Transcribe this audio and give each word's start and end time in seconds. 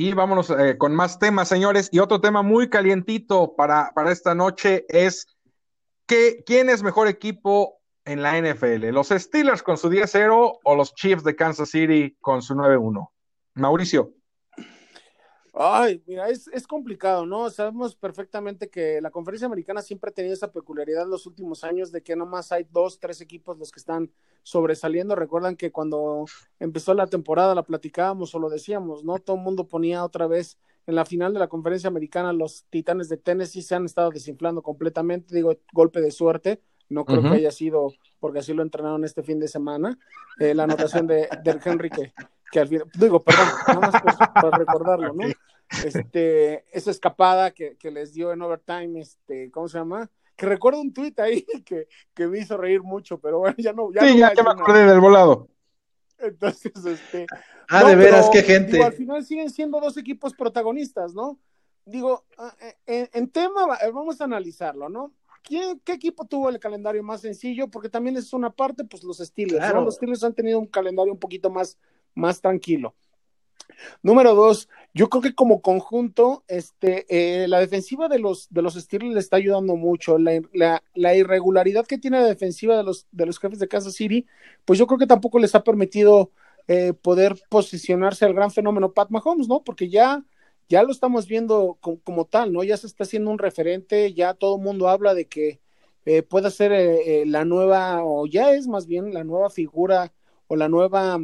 Y 0.00 0.12
vámonos 0.12 0.48
eh, 0.50 0.78
con 0.78 0.94
más 0.94 1.18
temas, 1.18 1.48
señores. 1.48 1.88
Y 1.90 1.98
otro 1.98 2.20
tema 2.20 2.42
muy 2.42 2.70
calientito 2.70 3.56
para, 3.56 3.90
para 3.96 4.12
esta 4.12 4.32
noche 4.32 4.86
es 4.88 5.26
¿quién 6.06 6.70
es 6.70 6.84
mejor 6.84 7.08
equipo 7.08 7.80
en 8.04 8.22
la 8.22 8.40
NFL? 8.40 8.90
¿Los 8.90 9.08
Steelers 9.08 9.60
con 9.60 9.76
su 9.76 9.90
10-0 9.90 10.60
o 10.62 10.76
los 10.76 10.94
Chiefs 10.94 11.24
de 11.24 11.34
Kansas 11.34 11.70
City 11.70 12.16
con 12.20 12.42
su 12.42 12.54
9-1? 12.54 13.10
Mauricio. 13.54 14.12
Ay, 15.54 16.02
mira, 16.06 16.28
es, 16.28 16.48
es, 16.48 16.66
complicado, 16.66 17.26
¿no? 17.26 17.50
Sabemos 17.50 17.96
perfectamente 17.96 18.68
que 18.68 19.00
la 19.00 19.10
conferencia 19.10 19.46
americana 19.46 19.82
siempre 19.82 20.10
ha 20.10 20.14
tenido 20.14 20.34
esa 20.34 20.52
peculiaridad 20.52 21.04
en 21.04 21.10
los 21.10 21.26
últimos 21.26 21.64
años 21.64 21.90
de 21.90 22.02
que 22.02 22.16
nomás 22.16 22.52
hay 22.52 22.66
dos, 22.70 23.00
tres 23.00 23.20
equipos 23.20 23.58
los 23.58 23.70
que 23.70 23.80
están 23.80 24.10
sobresaliendo. 24.42 25.14
Recuerdan 25.14 25.56
que 25.56 25.72
cuando 25.72 26.26
empezó 26.60 26.94
la 26.94 27.06
temporada 27.06 27.54
la 27.54 27.62
platicábamos 27.62 28.34
o 28.34 28.38
lo 28.38 28.50
decíamos, 28.50 29.04
¿no? 29.04 29.18
Todo 29.18 29.36
el 29.36 29.42
mundo 29.42 29.68
ponía 29.68 30.04
otra 30.04 30.26
vez 30.26 30.58
en 30.88 30.94
la 30.94 31.04
final 31.04 31.34
de 31.34 31.38
la 31.38 31.48
conferencia 31.48 31.88
americana 31.88 32.32
los 32.32 32.64
Titanes 32.70 33.10
de 33.10 33.18
Tennessee 33.18 33.60
se 33.60 33.74
han 33.74 33.84
estado 33.84 34.10
desinflando 34.10 34.62
completamente, 34.62 35.34
digo, 35.34 35.54
golpe 35.72 36.00
de 36.00 36.10
suerte. 36.10 36.62
No 36.88 37.04
creo 37.04 37.20
que 37.20 37.28
haya 37.28 37.50
sido 37.50 37.92
porque 38.18 38.38
así 38.38 38.54
lo 38.54 38.62
entrenaron 38.62 39.04
este 39.04 39.22
fin 39.22 39.38
de 39.38 39.48
semana. 39.48 39.98
Eh, 40.40 40.54
la 40.54 40.62
anotación 40.62 41.06
de, 41.06 41.28
de 41.44 41.60
Henry 41.62 41.90
que, 41.90 42.14
que 42.50 42.60
al 42.60 42.68
final, 42.68 42.88
digo, 42.94 43.22
perdón, 43.22 43.48
nada 43.66 43.80
más 43.80 44.02
pues, 44.02 44.16
para 44.34 44.58
recordarlo, 44.58 45.12
¿no? 45.12 45.26
Este, 45.84 46.64
esa 46.76 46.90
escapada 46.90 47.50
que, 47.50 47.76
que, 47.76 47.90
les 47.90 48.14
dio 48.14 48.32
en 48.32 48.40
overtime, 48.40 49.00
este, 49.00 49.50
¿cómo 49.50 49.68
se 49.68 49.78
llama? 49.78 50.10
Que 50.34 50.46
recuerdo 50.46 50.80
un 50.80 50.92
tuit 50.92 51.18
ahí 51.20 51.44
que, 51.66 51.88
que, 52.14 52.26
me 52.26 52.38
hizo 52.38 52.56
reír 52.56 52.82
mucho, 52.82 53.18
pero 53.18 53.40
bueno, 53.40 53.56
ya 53.58 53.72
no. 53.72 53.92
Ya 53.92 54.00
sí, 54.00 54.18
ya, 54.18 54.32
me 54.42 54.50
acordé 54.50 54.86
del 54.86 55.00
volado. 55.00 55.48
Entonces, 56.18 56.72
este. 56.84 57.26
Ah, 57.68 57.84
de 57.84 57.96
veras, 57.96 58.30
qué 58.32 58.42
gente. 58.42 58.72
Digo, 58.72 58.84
al 58.84 58.94
final 58.94 59.24
siguen 59.24 59.50
siendo 59.50 59.80
dos 59.80 59.96
equipos 59.98 60.34
protagonistas, 60.34 61.12
¿no? 61.14 61.38
Digo, 61.84 62.24
en, 62.86 63.08
en 63.12 63.30
tema, 63.30 63.78
vamos 63.92 64.20
a 64.20 64.24
analizarlo, 64.24 64.88
¿no? 64.88 65.12
¿Quién, 65.42 65.80
¿Qué 65.80 65.92
equipo 65.92 66.26
tuvo 66.26 66.48
el 66.48 66.58
calendario 66.58 67.02
más 67.02 67.20
sencillo? 67.20 67.68
Porque 67.68 67.88
también 67.88 68.16
es 68.16 68.32
una 68.32 68.50
parte, 68.50 68.84
pues 68.84 69.02
los 69.04 69.18
Steelers, 69.18 69.58
claro. 69.58 69.80
¿no? 69.80 69.86
Los 69.86 69.94
Steelers 69.94 70.24
han 70.24 70.34
tenido 70.34 70.58
un 70.58 70.66
calendario 70.66 71.12
un 71.12 71.18
poquito 71.18 71.50
más 71.50 71.78
más 72.18 72.40
tranquilo. 72.40 72.94
Número 74.02 74.34
dos, 74.34 74.68
yo 74.94 75.08
creo 75.08 75.22
que 75.22 75.34
como 75.34 75.62
conjunto, 75.62 76.44
este, 76.48 77.06
eh, 77.08 77.48
la 77.48 77.60
defensiva 77.60 78.08
de 78.08 78.18
los, 78.18 78.48
de 78.50 78.62
los 78.62 78.74
Steelers 78.74 79.14
le 79.14 79.20
está 79.20 79.36
ayudando 79.36 79.76
mucho. 79.76 80.18
La, 80.18 80.40
la, 80.52 80.82
la, 80.94 81.14
irregularidad 81.14 81.86
que 81.86 81.98
tiene 81.98 82.20
la 82.20 82.26
defensiva 82.26 82.76
de 82.76 82.82
los, 82.82 83.06
de 83.12 83.26
los 83.26 83.38
jefes 83.38 83.58
de 83.58 83.68
Kansas 83.68 83.94
City, 83.94 84.26
pues 84.64 84.78
yo 84.78 84.86
creo 84.86 84.98
que 84.98 85.06
tampoco 85.06 85.38
les 85.38 85.54
ha 85.54 85.62
permitido 85.62 86.32
eh, 86.66 86.92
poder 86.92 87.36
posicionarse 87.48 88.24
al 88.24 88.34
gran 88.34 88.50
fenómeno 88.50 88.92
Pat 88.92 89.10
Mahomes, 89.10 89.48
¿no? 89.48 89.62
Porque 89.62 89.88
ya, 89.88 90.24
ya 90.68 90.82
lo 90.82 90.90
estamos 90.90 91.26
viendo 91.28 91.78
como, 91.80 92.24
tal, 92.26 92.52
¿no? 92.52 92.64
Ya 92.64 92.76
se 92.76 92.86
está 92.86 93.04
haciendo 93.04 93.30
un 93.30 93.38
referente, 93.38 94.12
ya 94.12 94.34
todo 94.34 94.56
el 94.56 94.62
mundo 94.62 94.88
habla 94.88 95.14
de 95.14 95.26
que 95.26 95.60
eh, 96.04 96.22
puede 96.22 96.50
ser 96.50 96.72
eh, 96.72 97.24
la 97.26 97.44
nueva, 97.44 98.02
o 98.04 98.26
ya 98.26 98.52
es 98.52 98.66
más 98.66 98.86
bien 98.86 99.14
la 99.14 99.24
nueva 99.24 99.50
figura 99.50 100.12
o 100.48 100.56
la 100.56 100.68
nueva 100.68 101.18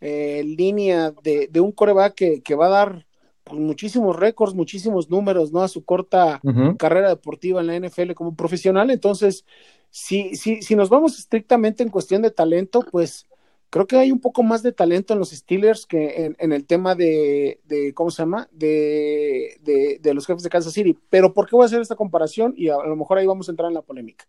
eh, 0.00 0.42
línea 0.44 1.12
de, 1.22 1.48
de, 1.50 1.60
un 1.60 1.72
coreback 1.72 2.14
que, 2.14 2.42
que 2.42 2.54
va 2.54 2.66
a 2.66 2.70
dar 2.70 3.06
pues, 3.44 3.60
muchísimos 3.60 4.16
récords, 4.16 4.54
muchísimos 4.54 5.10
números, 5.10 5.52
¿no? 5.52 5.62
A 5.62 5.68
su 5.68 5.84
corta 5.84 6.40
uh 6.42 6.50
-huh. 6.50 6.76
carrera 6.76 7.08
deportiva 7.08 7.60
en 7.60 7.66
la 7.66 7.76
NFL 7.76 8.12
como 8.12 8.34
profesional. 8.34 8.90
Entonces, 8.90 9.44
si, 9.90 10.36
si, 10.36 10.62
si 10.62 10.74
nos 10.76 10.88
vamos 10.88 11.18
estrictamente 11.18 11.82
en 11.82 11.90
cuestión 11.90 12.22
de 12.22 12.30
talento, 12.30 12.80
pues 12.90 13.26
creo 13.70 13.86
que 13.86 13.96
hay 13.96 14.12
un 14.12 14.20
poco 14.20 14.42
más 14.42 14.62
de 14.62 14.72
talento 14.72 15.12
en 15.12 15.18
los 15.18 15.30
Steelers 15.30 15.86
que 15.86 16.24
en, 16.24 16.36
en 16.38 16.52
el 16.52 16.64
tema 16.66 16.94
de, 16.94 17.60
de, 17.64 17.92
¿cómo 17.94 18.10
se 18.10 18.22
llama? 18.22 18.48
De, 18.52 19.58
de, 19.62 19.98
de, 20.00 20.14
los 20.14 20.26
jefes 20.26 20.42
de 20.42 20.50
Kansas 20.50 20.72
City. 20.72 20.98
Pero 21.08 21.34
¿por 21.34 21.48
qué 21.48 21.56
voy 21.56 21.64
a 21.64 21.66
hacer 21.66 21.80
esta 21.80 21.96
comparación? 21.96 22.54
Y 22.56 22.68
a, 22.68 22.76
a 22.76 22.86
lo 22.86 22.96
mejor 22.96 23.18
ahí 23.18 23.26
vamos 23.26 23.48
a 23.48 23.52
entrar 23.52 23.68
en 23.68 23.74
la 23.74 23.82
polémica. 23.82 24.26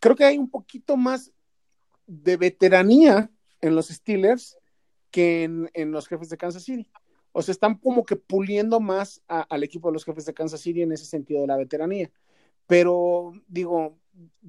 Creo 0.00 0.16
que 0.16 0.24
hay 0.24 0.38
un 0.38 0.50
poquito 0.50 0.96
más 0.96 1.32
de 2.06 2.36
veteranía 2.36 3.30
en 3.60 3.74
los 3.74 3.88
Steelers 3.88 4.58
que 5.12 5.44
en, 5.44 5.92
los 5.92 6.08
jefes 6.08 6.28
de 6.28 6.36
Kansas 6.36 6.64
City. 6.64 6.88
O 7.30 7.40
sea, 7.40 7.52
están 7.52 7.76
como 7.76 8.04
que 8.04 8.16
puliendo 8.16 8.80
más 8.80 9.22
al 9.28 9.62
equipo 9.62 9.88
de 9.88 9.92
los 9.92 10.04
jefes 10.04 10.26
de 10.26 10.34
Kansas 10.34 10.60
City 10.60 10.82
en 10.82 10.92
ese 10.92 11.04
sentido 11.04 11.42
de 11.42 11.46
la 11.46 11.56
veteranía. 11.56 12.10
Pero 12.66 13.32
digo, 13.46 13.96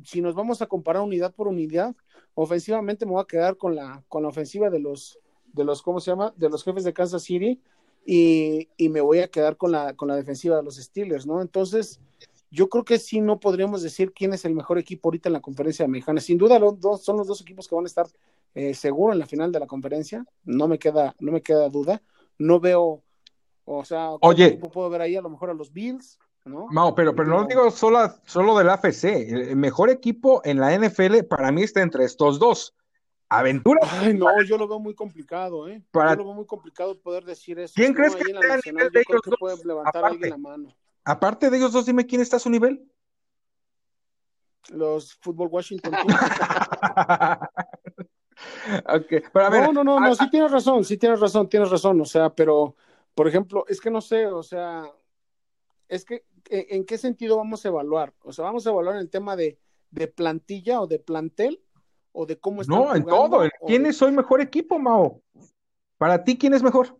si 0.03 0.21
nos 0.21 0.35
vamos 0.35 0.61
a 0.61 0.67
comparar 0.67 1.03
unidad 1.03 1.33
por 1.33 1.47
unidad, 1.47 1.95
ofensivamente 2.33 3.05
me 3.05 3.11
voy 3.11 3.21
a 3.21 3.27
quedar 3.27 3.57
con 3.57 3.75
la, 3.75 4.03
con 4.07 4.23
la 4.23 4.29
ofensiva 4.29 4.69
de 4.69 4.79
los, 4.79 5.19
de 5.53 5.63
los, 5.63 5.81
¿cómo 5.81 5.99
se 5.99 6.11
llama? 6.11 6.33
De 6.35 6.49
los 6.49 6.63
jefes 6.63 6.83
de 6.83 6.93
Kansas 6.93 7.23
City 7.23 7.61
y, 8.05 8.69
y 8.75 8.89
me 8.89 9.01
voy 9.01 9.19
a 9.19 9.29
quedar 9.29 9.55
con 9.55 9.71
la, 9.71 9.95
con 9.95 10.07
la 10.07 10.15
defensiva 10.15 10.57
de 10.57 10.63
los 10.63 10.75
Steelers, 10.75 11.25
¿no? 11.25 11.41
Entonces, 11.41 12.01
yo 12.51 12.69
creo 12.69 12.85
que 12.85 12.99
sí 12.99 13.19
no 13.21 13.39
podríamos 13.39 13.81
decir 13.81 14.13
quién 14.13 14.33
es 14.33 14.45
el 14.45 14.53
mejor 14.53 14.77
equipo 14.77 15.07
ahorita 15.07 15.29
en 15.29 15.33
la 15.33 15.41
conferencia 15.41 15.85
americana. 15.85 16.21
Sin 16.21 16.37
duda 16.37 16.59
los 16.59 16.79
dos, 16.79 17.03
son 17.03 17.17
los 17.17 17.27
dos 17.27 17.41
equipos 17.41 17.67
que 17.67 17.75
van 17.75 17.85
a 17.85 17.87
estar 17.87 18.07
eh, 18.55 18.73
seguro 18.73 19.13
en 19.13 19.19
la 19.19 19.25
final 19.25 19.51
de 19.51 19.59
la 19.59 19.67
conferencia, 19.67 20.25
no 20.43 20.67
me 20.67 20.77
queda, 20.77 21.15
no 21.19 21.31
me 21.31 21.41
queda 21.41 21.69
duda. 21.69 22.01
No 22.37 22.59
veo, 22.59 23.03
o 23.65 23.85
sea, 23.85 24.11
Oye, 24.21 24.59
puedo 24.73 24.89
ver 24.89 25.01
ahí 25.01 25.15
a 25.15 25.21
lo 25.21 25.29
mejor 25.29 25.49
a 25.49 25.53
los 25.53 25.71
Bills, 25.71 26.19
¿no? 26.45 26.67
No, 26.71 26.93
pero, 26.95 27.15
pero 27.15 27.29
no 27.29 27.45
digo 27.45 27.71
solo, 27.71 28.13
solo 28.25 28.57
del 28.57 28.69
AFC. 28.69 29.03
El 29.05 29.55
mejor 29.55 29.89
equipo 29.89 30.41
en 30.43 30.59
la 30.59 30.77
NFL 30.77 31.23
para 31.29 31.51
mí 31.51 31.63
está 31.63 31.81
entre 31.81 32.05
estos 32.05 32.39
dos. 32.39 32.75
Aventura. 33.29 33.79
Ay, 33.83 34.13
no, 34.13 34.27
yo 34.43 34.57
lo 34.57 34.67
veo 34.67 34.79
muy 34.79 34.93
complicado, 34.93 35.67
¿eh? 35.67 35.81
Para... 35.91 36.11
Yo 36.11 36.17
lo 36.17 36.25
veo 36.25 36.33
muy 36.35 36.45
complicado 36.45 36.99
poder 36.99 37.25
decir 37.25 37.57
eso. 37.57 37.73
¿Quién 37.75 37.93
¿no? 37.93 37.97
crees 37.97 38.15
que 38.15 38.29
en 38.29 38.35
la 38.35 38.55
nacional, 38.55 38.91
de 38.91 38.99
yo 38.99 39.05
creo 39.05 39.17
ellos 39.17 39.21
que 39.23 39.29
dos? 39.31 39.39
puede 39.39 39.65
levantar 39.65 39.97
Aparte. 39.97 40.15
alguien 40.15 40.29
la 40.29 40.37
mano. 40.37 40.75
Aparte 41.03 41.49
de 41.49 41.57
ellos 41.57 41.71
dos, 41.71 41.85
dime 41.85 42.05
quién 42.05 42.21
está 42.21 42.35
a 42.37 42.39
su 42.39 42.49
nivel. 42.49 42.87
Los 44.69 45.15
Fútbol 45.15 45.49
Washington. 45.51 45.93
okay. 48.95 49.21
pero 49.31 49.45
a 49.45 49.49
ver, 49.49 49.63
no, 49.63 49.73
no, 49.73 49.83
no, 49.83 49.97
a, 49.97 50.09
no, 50.09 50.15
sí 50.15 50.29
tienes 50.29 50.51
razón, 50.51 50.83
sí 50.83 50.97
tienes 50.97 51.19
razón, 51.19 51.49
tienes 51.49 51.69
razón, 51.69 51.99
o 52.01 52.05
sea, 52.05 52.29
pero, 52.33 52.75
por 53.13 53.27
ejemplo, 53.27 53.65
es 53.67 53.79
que 53.79 53.91
no 53.91 54.01
sé, 54.01 54.27
o 54.27 54.43
sea, 54.43 54.85
es 55.87 56.05
que, 56.05 56.25
¿en 56.49 56.85
qué 56.85 56.97
sentido 56.97 57.37
vamos 57.37 57.65
a 57.65 57.69
evaluar? 57.69 58.13
O 58.23 58.31
sea, 58.31 58.45
vamos 58.45 58.65
a 58.65 58.71
evaluar 58.71 58.97
el 58.97 59.09
tema 59.09 59.35
de, 59.35 59.59
de 59.91 60.07
plantilla 60.07 60.81
o 60.81 60.87
de 60.87 60.99
plantel 60.99 61.61
o 62.11 62.25
de 62.25 62.37
cómo 62.39 62.61
están 62.61 62.77
No, 62.77 62.95
en 62.95 63.05
todo. 63.05 63.41
¿Quién 63.67 63.83
de... 63.83 63.89
es 63.89 64.01
hoy 64.01 64.11
mejor 64.11 64.41
equipo, 64.41 64.79
Mao? 64.79 65.21
Para 65.97 66.23
ti, 66.23 66.37
¿quién 66.37 66.53
es 66.53 66.63
mejor? 66.63 66.97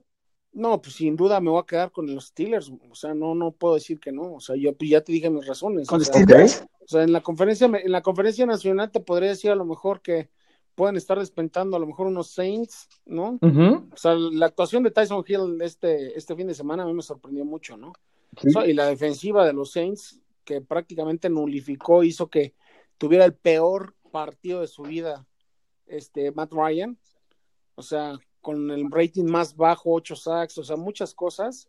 No, 0.52 0.80
pues 0.82 0.96
sin 0.96 1.16
duda 1.16 1.40
me 1.40 1.50
voy 1.50 1.60
a 1.60 1.66
quedar 1.66 1.92
con 1.92 2.14
los 2.14 2.28
Steelers. 2.28 2.72
O 2.90 2.96
sea, 2.96 3.14
no, 3.14 3.34
no 3.34 3.52
puedo 3.52 3.74
decir 3.74 4.00
que 4.00 4.12
no. 4.12 4.36
O 4.36 4.40
sea, 4.40 4.56
yo 4.56 4.76
pues, 4.76 4.90
ya 4.90 5.02
te 5.02 5.12
dije 5.12 5.30
mis 5.30 5.48
razones. 5.48 5.88
¿Con 5.88 6.02
o 6.02 6.04
sea, 6.04 6.14
Steelers? 6.14 6.66
O 6.82 6.88
sea, 6.88 7.04
en 7.04 7.12
la 7.12 7.22
conferencia, 7.22 7.66
en 7.66 7.92
la 7.92 8.02
conferencia 8.02 8.46
nacional 8.46 8.92
te 8.92 9.00
podría 9.00 9.30
decir 9.30 9.50
a 9.50 9.56
lo 9.56 9.66
mejor 9.66 10.02
que 10.02 10.30
pueden 10.76 10.96
estar 10.96 11.20
despentando 11.20 11.78
a 11.78 11.80
lo 11.80 11.88
mejor 11.88 12.08
unos 12.08 12.32
Saints, 12.32 12.88
¿no? 13.06 13.34
Uh 13.42 13.48
-huh. 13.48 13.94
O 13.94 13.98
sea, 13.98 14.16
la 14.16 14.48
actuación 14.48 14.84
de 14.84 14.92
Tyson 14.92 15.24
Hill 15.28 15.62
este, 15.62 16.18
este 16.18 16.36
fin 16.36 16.48
de 16.48 16.54
semana 16.54 16.84
a 16.84 16.86
mí 16.86 16.94
me 16.94 17.02
sorprendió 17.02 17.46
mucho, 17.46 17.78
¿no? 17.78 17.94
Sí. 18.40 18.50
O 18.50 18.52
sea, 18.52 18.68
y 18.68 18.74
la 18.74 18.88
defensiva 18.88 19.46
de 19.46 19.54
los 19.54 19.72
Saints, 19.72 20.20
que 20.44 20.62
prácticamente 20.62 21.30
nulificó, 21.30 22.04
hizo 22.04 22.28
que 22.28 22.54
tuviera 22.98 23.26
el 23.26 23.34
peor 23.34 23.96
partido 24.12 24.62
de 24.62 24.68
su 24.68 24.84
vida, 24.84 25.26
este, 25.86 26.32
Matt 26.32 26.52
Ryan. 26.54 26.98
O 27.76 27.82
sea, 27.82 28.20
con 28.42 28.70
el 28.72 28.92
rating 28.92 29.26
más 29.26 29.56
bajo, 29.56 29.94
ocho 29.94 30.16
sacks, 30.16 30.58
o 30.58 30.64
sea, 30.64 30.76
muchas 30.76 31.14
cosas. 31.14 31.68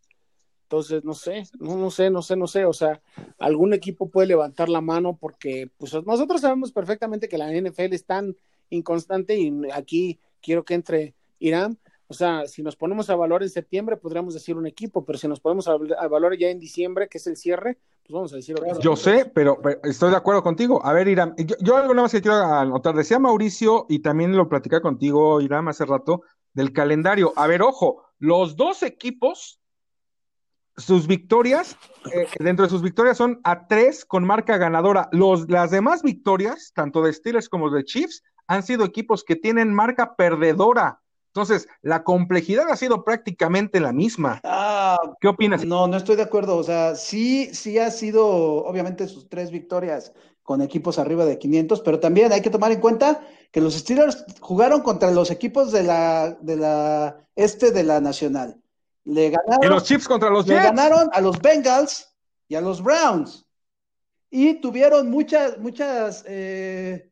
Entonces, 0.64 1.04
no 1.04 1.14
sé, 1.14 1.44
no, 1.60 1.76
no 1.76 1.90
sé, 1.90 2.10
no 2.10 2.20
sé, 2.22 2.36
no 2.36 2.46
sé, 2.46 2.64
o 2.64 2.72
sea, 2.72 3.00
algún 3.38 3.74
equipo 3.74 4.08
puede 4.10 4.28
levantar 4.28 4.68
la 4.68 4.80
mano 4.80 5.16
porque 5.16 5.70
pues 5.76 5.94
nosotros 6.04 6.40
sabemos 6.40 6.72
perfectamente 6.72 7.28
que 7.28 7.38
la 7.38 7.52
NFL 7.52 7.92
es 7.92 8.04
tan 8.06 8.36
inconstante 8.74 9.36
y 9.38 9.52
aquí 9.72 10.18
quiero 10.40 10.64
que 10.64 10.74
entre 10.74 11.14
Irán, 11.38 11.78
o 12.06 12.14
sea, 12.14 12.46
si 12.46 12.62
nos 12.62 12.76
ponemos 12.76 13.08
a 13.10 13.16
valor 13.16 13.42
en 13.42 13.50
septiembre 13.50 13.96
podríamos 13.96 14.34
decir 14.34 14.56
un 14.56 14.66
equipo, 14.66 15.04
pero 15.04 15.18
si 15.18 15.26
nos 15.26 15.40
ponemos 15.40 15.68
a, 15.68 15.72
a 15.72 16.08
valor 16.08 16.36
ya 16.38 16.48
en 16.48 16.58
diciembre, 16.58 17.08
que 17.08 17.18
es 17.18 17.26
el 17.26 17.36
cierre, 17.36 17.78
pues 18.04 18.12
vamos 18.12 18.32
a 18.34 18.36
decir. 18.36 18.54
Yo 18.80 18.96
sé, 18.96 19.30
pero, 19.34 19.58
pero, 19.62 19.80
estoy 19.84 20.10
de 20.10 20.16
acuerdo 20.16 20.42
contigo. 20.42 20.84
A 20.84 20.92
ver, 20.92 21.08
Irán, 21.08 21.34
yo, 21.38 21.56
yo 21.60 21.76
algo 21.76 21.94
nada 21.94 22.02
más 22.02 22.12
que 22.12 22.20
quiero 22.20 22.36
anotar, 22.36 22.94
decía 22.94 23.18
Mauricio 23.18 23.86
y 23.88 24.00
también 24.00 24.36
lo 24.36 24.46
platicé 24.46 24.82
contigo, 24.82 25.40
Irán, 25.40 25.68
hace 25.68 25.86
rato, 25.86 26.20
del 26.52 26.72
calendario. 26.72 27.32
A 27.36 27.46
ver, 27.46 27.62
ojo, 27.62 28.04
los 28.18 28.56
dos 28.56 28.82
equipos, 28.82 29.58
sus 30.76 31.06
victorias, 31.06 31.78
eh, 32.12 32.28
dentro 32.40 32.66
de 32.66 32.70
sus 32.70 32.82
victorias 32.82 33.16
son 33.16 33.40
a 33.42 33.66
tres 33.66 34.04
con 34.04 34.24
marca 34.24 34.58
ganadora. 34.58 35.08
Los, 35.10 35.48
las 35.48 35.70
demás 35.70 36.02
victorias, 36.02 36.72
tanto 36.74 37.00
de 37.00 37.12
Steelers 37.12 37.48
como 37.48 37.70
de 37.70 37.84
Chiefs, 37.84 38.22
han 38.46 38.62
sido 38.62 38.84
equipos 38.84 39.24
que 39.24 39.36
tienen 39.36 39.72
marca 39.72 40.16
perdedora. 40.16 41.00
Entonces, 41.28 41.66
la 41.82 42.04
complejidad 42.04 42.70
ha 42.70 42.76
sido 42.76 43.04
prácticamente 43.04 43.80
la 43.80 43.92
misma. 43.92 44.40
Ah, 44.44 44.98
¿Qué 45.20 45.28
opinas? 45.28 45.64
No, 45.64 45.88
no 45.88 45.96
estoy 45.96 46.16
de 46.16 46.22
acuerdo. 46.22 46.56
O 46.56 46.62
sea, 46.62 46.94
sí, 46.94 47.52
sí 47.52 47.78
ha 47.78 47.90
sido, 47.90 48.26
obviamente, 48.64 49.08
sus 49.08 49.28
tres 49.28 49.50
victorias 49.50 50.12
con 50.44 50.62
equipos 50.62 50.98
arriba 50.98 51.24
de 51.24 51.38
500, 51.38 51.80
pero 51.80 51.98
también 51.98 52.32
hay 52.32 52.42
que 52.42 52.50
tomar 52.50 52.70
en 52.70 52.80
cuenta 52.80 53.26
que 53.50 53.60
los 53.60 53.74
Steelers 53.74 54.24
jugaron 54.40 54.82
contra 54.82 55.10
los 55.10 55.30
equipos 55.30 55.72
de 55.72 55.82
la, 55.82 56.36
de 56.40 56.56
la 56.56 57.16
este 57.34 57.72
de 57.72 57.82
la 57.82 58.00
Nacional 58.00 58.60
le 59.04 59.30
ganaron. 59.30 59.70
Los 59.70 59.84
Chiefs 59.84 60.08
contra 60.08 60.30
los 60.30 60.46
le 60.46 60.54
Jets. 60.54 60.66
ganaron 60.66 61.10
a 61.12 61.20
los 61.20 61.40
Bengals 61.40 62.14
y 62.48 62.54
a 62.54 62.60
los 62.60 62.82
Browns. 62.82 63.46
Y 64.30 64.60
tuvieron 64.60 65.10
muchas, 65.10 65.58
muchas, 65.58 66.24
eh, 66.26 67.10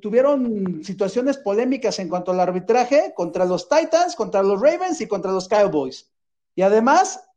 tuvieron 0.00 0.84
situaciones 0.84 1.38
polémicas 1.38 1.98
en 1.98 2.08
cuanto 2.08 2.30
al 2.30 2.40
arbitraje 2.40 3.12
contra 3.14 3.44
los 3.44 3.68
Titans, 3.68 4.14
contra 4.14 4.42
los 4.42 4.60
Ravens 4.60 5.00
y 5.00 5.08
contra 5.08 5.32
los 5.32 5.48
Cowboys. 5.48 6.10
Y 6.54 6.62
además, 6.62 7.28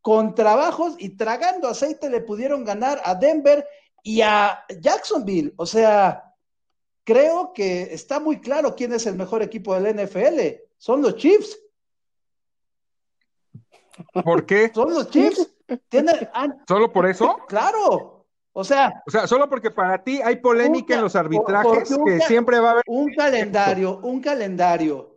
con 0.00 0.34
trabajos 0.34 0.94
y 0.98 1.16
tragando 1.16 1.68
aceite 1.68 2.10
le 2.10 2.20
pudieron 2.20 2.64
ganar 2.64 3.00
a 3.04 3.14
Denver 3.14 3.66
y 4.02 4.22
a 4.22 4.64
Jacksonville. 4.80 5.54
O 5.56 5.66
sea, 5.66 6.34
creo 7.04 7.52
que 7.52 7.94
está 7.94 8.18
muy 8.18 8.40
claro 8.40 8.74
quién 8.74 8.92
es 8.92 9.06
el 9.06 9.14
mejor 9.14 9.42
equipo 9.42 9.78
del 9.78 9.96
NFL. 9.96 10.62
Son 10.78 11.02
los 11.02 11.16
Chiefs. 11.16 11.58
¿Por 14.24 14.46
qué? 14.46 14.72
Son 14.74 14.92
los 14.92 15.10
Chiefs. 15.10 15.48
Tienen, 15.88 16.28
¿Solo 16.66 16.92
por 16.92 17.06
eso? 17.06 17.36
claro. 17.46 18.21
O 18.54 18.64
sea, 18.64 19.02
O 19.06 19.10
sea, 19.10 19.26
solo 19.26 19.48
porque 19.48 19.70
para 19.70 20.02
ti 20.02 20.20
hay 20.22 20.36
polémica 20.36 20.94
Un- 20.94 20.98
en 20.98 21.04
los 21.04 21.16
arbitrajes 21.16 21.90
un 21.90 22.04
que 22.04 22.20
siempre 22.20 22.60
va 22.60 22.68
a 22.68 22.72
haber. 22.72 22.82
un 22.86 23.14
calendario, 23.14 23.98
un 24.02 24.20
calendario 24.20 25.16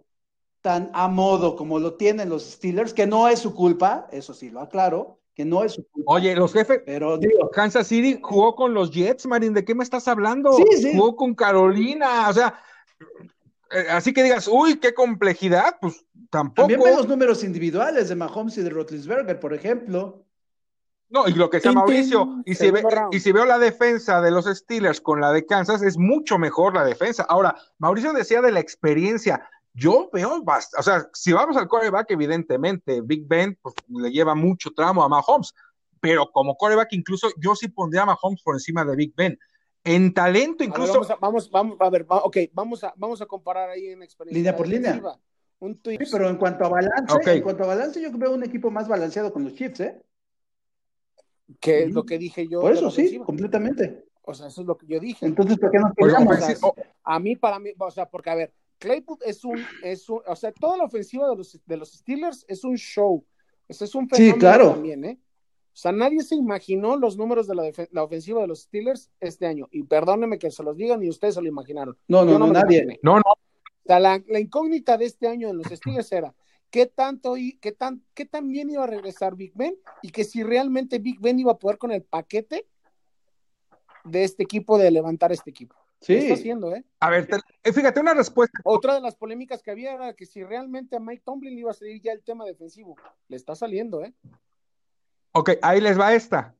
tan 0.62 0.90
a 0.94 1.08
modo 1.08 1.56
como 1.56 1.78
lo 1.78 1.94
tienen 1.94 2.30
los 2.30 2.44
Steelers, 2.44 2.94
que 2.94 3.06
no 3.06 3.28
es 3.28 3.40
su 3.40 3.54
culpa, 3.54 4.08
eso 4.12 4.34
sí 4.34 4.50
lo 4.50 4.62
aclaro, 4.62 5.20
que 5.36 5.46
no 5.46 5.64
es 5.64 5.74
su 5.74 5.88
culpa. 5.90 6.14
Oye, 6.14 6.36
los 6.36 6.54
jefes, 6.54 6.82
pero 6.86 7.18
digo, 7.18 7.52
Kansas 7.52 7.86
City 7.88 8.20
jugó 8.22 8.56
con 8.56 8.74
los 8.74 8.90
Jets, 8.90 9.28
Marín, 9.28 9.54
¿de 9.54 9.64
qué 9.64 9.76
me 9.76 9.84
estás 9.84 10.08
hablando? 10.08 10.54
Sí, 10.54 10.66
sí. 10.82 10.92
Jugó 10.98 11.16
con 11.16 11.36
Carolina, 11.36 12.30
o 12.30 12.34
sea, 12.34 12.56
eh, 13.72 13.86
así 13.92 14.14
que 14.14 14.24
digas, 14.24 14.48
uy, 14.48 14.80
qué 14.80 14.94
complejidad, 14.94 15.78
pues 15.80 16.04
tampoco. 16.32 16.68
también 16.68 16.80
ve 16.80 16.96
los 16.96 17.08
números 17.08 17.44
individuales 17.44 18.10
de 18.10 18.16
Mahomes 18.16 18.58
y 18.58 18.64
de 18.64 18.70
Rotlisberger, 18.70 19.40
por 19.40 19.54
ejemplo. 19.54 20.25
No, 21.16 21.30
y 21.30 21.32
lo 21.34 21.50
que 21.50 21.62
tin, 21.62 21.74
Mauricio, 21.76 22.44
y 22.46 22.56
si, 22.56 22.72
ve- 22.72 22.84
y 23.12 23.20
si 23.22 23.32
veo 23.32 23.46
la 23.46 23.58
defensa 23.58 24.20
de 24.22 24.32
los 24.32 24.46
Steelers 24.48 25.00
con 25.00 25.22
la 25.22 25.32
de 25.32 25.46
Kansas, 25.46 25.82
es 25.82 25.98
mucho 25.98 26.38
mejor 26.38 26.76
la 26.76 26.84
defensa. 26.84 27.26
Ahora, 27.30 27.56
Mauricio 27.78 28.12
decía 28.12 28.42
de 28.42 28.52
la 28.52 28.60
experiencia. 28.60 29.48
Yo 29.74 30.10
veo 30.12 30.44
bastante, 30.44 30.80
o 30.82 30.84
sea, 30.84 31.10
si 31.14 31.32
vamos 31.32 31.56
al 31.56 31.70
coreback, 31.70 32.12
evidentemente, 32.12 33.00
Big 33.02 33.26
Ben 33.28 33.58
pues, 33.62 33.76
le 33.88 34.12
lleva 34.12 34.36
mucho 34.36 34.72
tramo 34.76 35.04
a 35.04 35.08
Mahomes, 35.10 35.54
pero 36.02 36.30
como 36.34 36.58
coreback, 36.58 36.90
incluso 36.92 37.30
yo 37.38 37.56
sí 37.56 37.70
pondría 37.70 38.02
a 38.04 38.06
Mahomes 38.08 38.42
por 38.44 38.56
encima 38.56 38.84
de 38.84 38.96
Big 38.98 39.14
Ben. 39.16 39.40
En 39.86 40.14
talento, 40.14 40.64
A 40.64 40.68
ver, 40.68 40.70
incluso. 40.70 40.94
vamos, 40.94 41.10
a, 41.12 41.16
vamos, 41.16 41.50
vamos, 41.52 41.78
a 41.80 41.90
ver, 41.90 42.12
va- 42.12 42.24
ok, 42.24 42.38
vamos 42.52 42.84
a, 42.84 42.94
vamos 42.98 43.22
a 43.22 43.26
comparar 43.26 43.70
ahí 43.70 43.88
en 43.88 44.04
experiencia. 44.04 44.38
Línea 44.38 44.56
por 44.58 44.68
línea. 44.68 45.02
Un 45.60 45.78
tweet. 45.82 45.98
Sí, 46.04 46.06
pero 46.12 46.28
en 46.30 46.36
cuanto 46.36 46.66
a 46.66 46.70
balance, 46.70 47.34
en 47.36 47.42
cuanto 47.42 47.64
a 47.64 47.68
balance, 47.68 48.02
yo 48.02 48.10
veo 48.12 48.32
un 48.34 48.44
equipo 48.44 48.70
más 48.70 48.88
balanceado 48.90 49.32
con 49.32 49.46
los 49.46 49.54
Chiefs, 49.56 49.80
¿eh? 49.80 50.02
Que 51.60 51.84
es 51.84 51.92
lo 51.94 52.06
que 52.06 52.18
dije 52.18 52.48
yo. 52.48 52.62
Por 52.62 52.72
eso 52.74 52.90
sí, 52.92 53.02
ofensiva. 53.02 53.26
completamente. 53.26 54.06
O 54.24 54.34
sea, 54.34 54.48
eso 54.48 54.62
es 54.62 54.68
lo 54.68 54.78
que 54.78 54.88
yo 54.88 55.00
dije. 55.00 55.26
Entonces, 55.26 55.58
¿por 55.60 55.72
qué 55.72 55.78
nos 55.80 55.94
peleamos? 55.94 56.38
sea, 56.40 56.56
oh, 56.64 56.74
A 57.04 57.20
mí, 57.20 57.36
para 57.36 57.60
mí, 57.60 57.72
o 57.78 57.92
sea, 57.92 58.10
porque 58.10 58.30
a 58.32 58.36
ver, 58.36 58.54
Claypool 58.80 59.20
es 59.26 59.46
un, 59.46 59.64
es 59.84 60.10
un, 60.10 60.22
o 60.26 60.36
sea, 60.36 60.52
toda 60.52 60.78
la 60.78 60.86
ofensiva 60.86 61.30
de 61.30 61.36
los, 61.36 61.60
de 61.66 61.78
los 61.78 61.92
Steelers 61.92 62.44
es 62.48 62.64
un 62.64 62.76
show. 62.76 63.24
Eso 63.68 63.86
es 63.86 63.94
un 63.96 64.06
Sí, 64.12 64.16
fenómeno 64.16 64.40
claro. 64.40 64.72
también, 64.72 65.06
¿eh? 65.06 65.20
O 65.22 65.78
sea, 65.78 65.92
nadie 65.92 66.22
se 66.22 66.36
imaginó 66.36 66.96
los 66.96 67.18
números 67.18 67.48
de 67.48 67.56
la, 67.56 67.64
la 67.92 68.04
ofensiva 68.04 68.42
de 68.42 68.48
los 68.48 68.62
Steelers 68.62 69.12
este 69.20 69.46
año. 69.46 69.68
Y 69.72 69.84
perdónenme 69.84 70.40
que 70.40 70.50
se 70.50 70.64
los 70.64 70.76
digan, 70.78 71.02
ni 71.02 71.10
ustedes 71.10 71.36
se 71.36 71.42
lo 71.42 71.48
imaginaron. 71.50 71.98
No, 72.08 72.24
no, 72.26 72.40
no, 72.40 72.48
nadie. 72.48 72.78
imaginé. 72.84 73.00
no, 73.04 73.16
no, 73.18 73.24
O 73.32 73.38
sea, 73.86 74.00
la, 74.00 74.24
la 74.28 74.40
incógnita 74.40 74.98
de 74.98 75.06
este 75.06 75.28
año 75.28 75.50
en 75.50 75.58
los 75.58 75.68
Steelers 75.68 76.12
era 76.12 76.34
qué 76.75 76.88
tanto 76.88 77.38
y 77.38 77.54
qué 77.60 77.72
tan, 77.72 78.04
qué 78.13 78.25
tan 78.25 78.50
bien 78.50 78.69
iba 78.69 78.83
a 78.83 78.88
regresar 78.88 79.33
Big 79.38 79.54
Ben 79.56 79.77
y 80.01 80.10
que 80.12 80.25
si 80.25 80.44
realmente 80.44 81.00
Big 81.00 81.22
Ben 81.22 81.39
iba 81.39 81.54
a 81.54 81.57
poder 81.57 81.77
con 81.77 81.89
el 81.94 82.04
paquete 82.04 82.68
de 84.04 84.25
este 84.25 84.44
equipo 84.44 84.77
de 84.77 84.92
levantar 84.92 85.31
este 85.31 85.51
equipo. 85.51 85.74
Lo 85.74 86.16
está 86.18 86.27
Sí, 86.27 86.33
haciendo, 86.33 86.75
¿eh? 86.75 86.83
a 87.00 87.10
ver, 87.10 87.27
te- 87.27 87.38
eh, 87.63 87.72
fíjate, 87.72 88.01
una 88.01 88.13
respuesta. 88.13 88.60
Otra 88.66 88.95
de 88.95 89.00
las 89.00 89.16
polémicas 89.16 89.63
que 89.63 89.72
había 89.72 89.94
era 89.94 90.13
que 90.16 90.25
si 90.25 90.44
realmente 90.44 90.98
a 90.98 91.00
Mike 91.00 91.24
Tomlin 91.25 91.54
le 91.54 91.62
iba 91.62 91.72
a 91.72 91.74
salir 91.74 92.01
ya 92.01 92.12
el 92.12 92.22
tema 92.22 92.44
defensivo. 92.44 92.98
Le 93.30 93.38
está 93.38 93.56
saliendo, 93.56 94.04
¿eh? 94.04 94.13
Ok, 95.31 95.51
ahí 95.62 95.80
les 95.80 95.98
va 95.98 96.13
esta. 96.13 96.56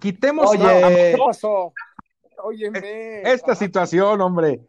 Quitemos 0.00 0.48
Oye, 0.50 0.64
a- 0.66 0.88
¿Qué 0.88 1.18
pasó? 1.26 1.74
Óyeme. 2.42 3.20
esta 3.30 3.54
situación, 3.54 4.18
hombre. 4.22 4.66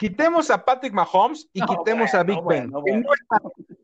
Quitemos 0.00 0.50
a 0.50 0.64
Patrick 0.64 0.94
Mahomes 0.94 1.46
y 1.52 1.60
No, 1.60 1.66
quitemos 1.66 2.14
a 2.14 2.22
Big 2.22 2.42
Ben. 2.48 2.70
bueno, 2.70 2.80
bueno. 2.80 3.06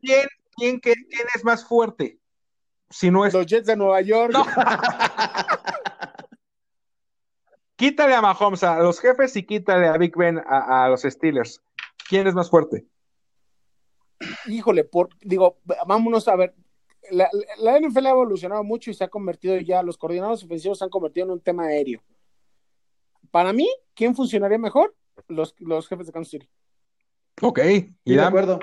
¿Quién, 0.01 0.27
quién, 0.55 0.79
quién, 0.79 0.95
quién 1.11 1.27
es 1.35 1.43
más 1.43 1.63
fuerte? 1.63 2.17
Si 2.89 3.11
no 3.11 3.23
es. 3.23 3.35
Los 3.35 3.45
Jets 3.45 3.67
de 3.67 3.75
Nueva 3.75 4.01
York. 4.01 4.33
No. 4.33 4.43
Quítale 7.75 8.15
a 8.15 8.21
Mahomes 8.23 8.63
a 8.63 8.79
los 8.79 8.99
jefes 8.99 9.35
y 9.35 9.43
quítale 9.45 9.89
a 9.89 9.97
Big 9.97 10.17
Ben 10.17 10.39
a, 10.39 10.85
a 10.85 10.89
los 10.89 11.03
Steelers. 11.03 11.61
¿Quién 12.09 12.25
es 12.25 12.33
más 12.33 12.49
fuerte? 12.49 12.87
Híjole, 14.47 14.85
por, 14.85 15.09
digo, 15.21 15.59
vámonos 15.85 16.27
a 16.27 16.35
ver. 16.35 16.55
La, 17.11 17.29
la 17.59 17.79
NFL 17.79 18.07
ha 18.07 18.09
evolucionado 18.09 18.63
mucho 18.63 18.89
y 18.89 18.95
se 18.95 19.03
ha 19.03 19.07
convertido 19.07 19.55
ya, 19.57 19.83
los 19.83 19.99
coordinadores 19.99 20.43
ofensivos 20.43 20.79
se 20.79 20.83
han 20.83 20.89
convertido 20.89 21.27
en 21.27 21.33
un 21.33 21.41
tema 21.41 21.65
aéreo. 21.65 22.01
Para 23.29 23.53
mí, 23.53 23.69
¿quién 23.93 24.15
funcionaría 24.15 24.57
mejor? 24.57 24.95
Los, 25.27 25.55
los 25.59 25.87
jefes 25.87 26.07
de 26.07 26.13
Kansas 26.13 26.31
City. 26.31 26.49
Ok, 27.41 27.59
Sí, 27.59 27.93
de 28.05 28.21
acuerdo. 28.21 28.59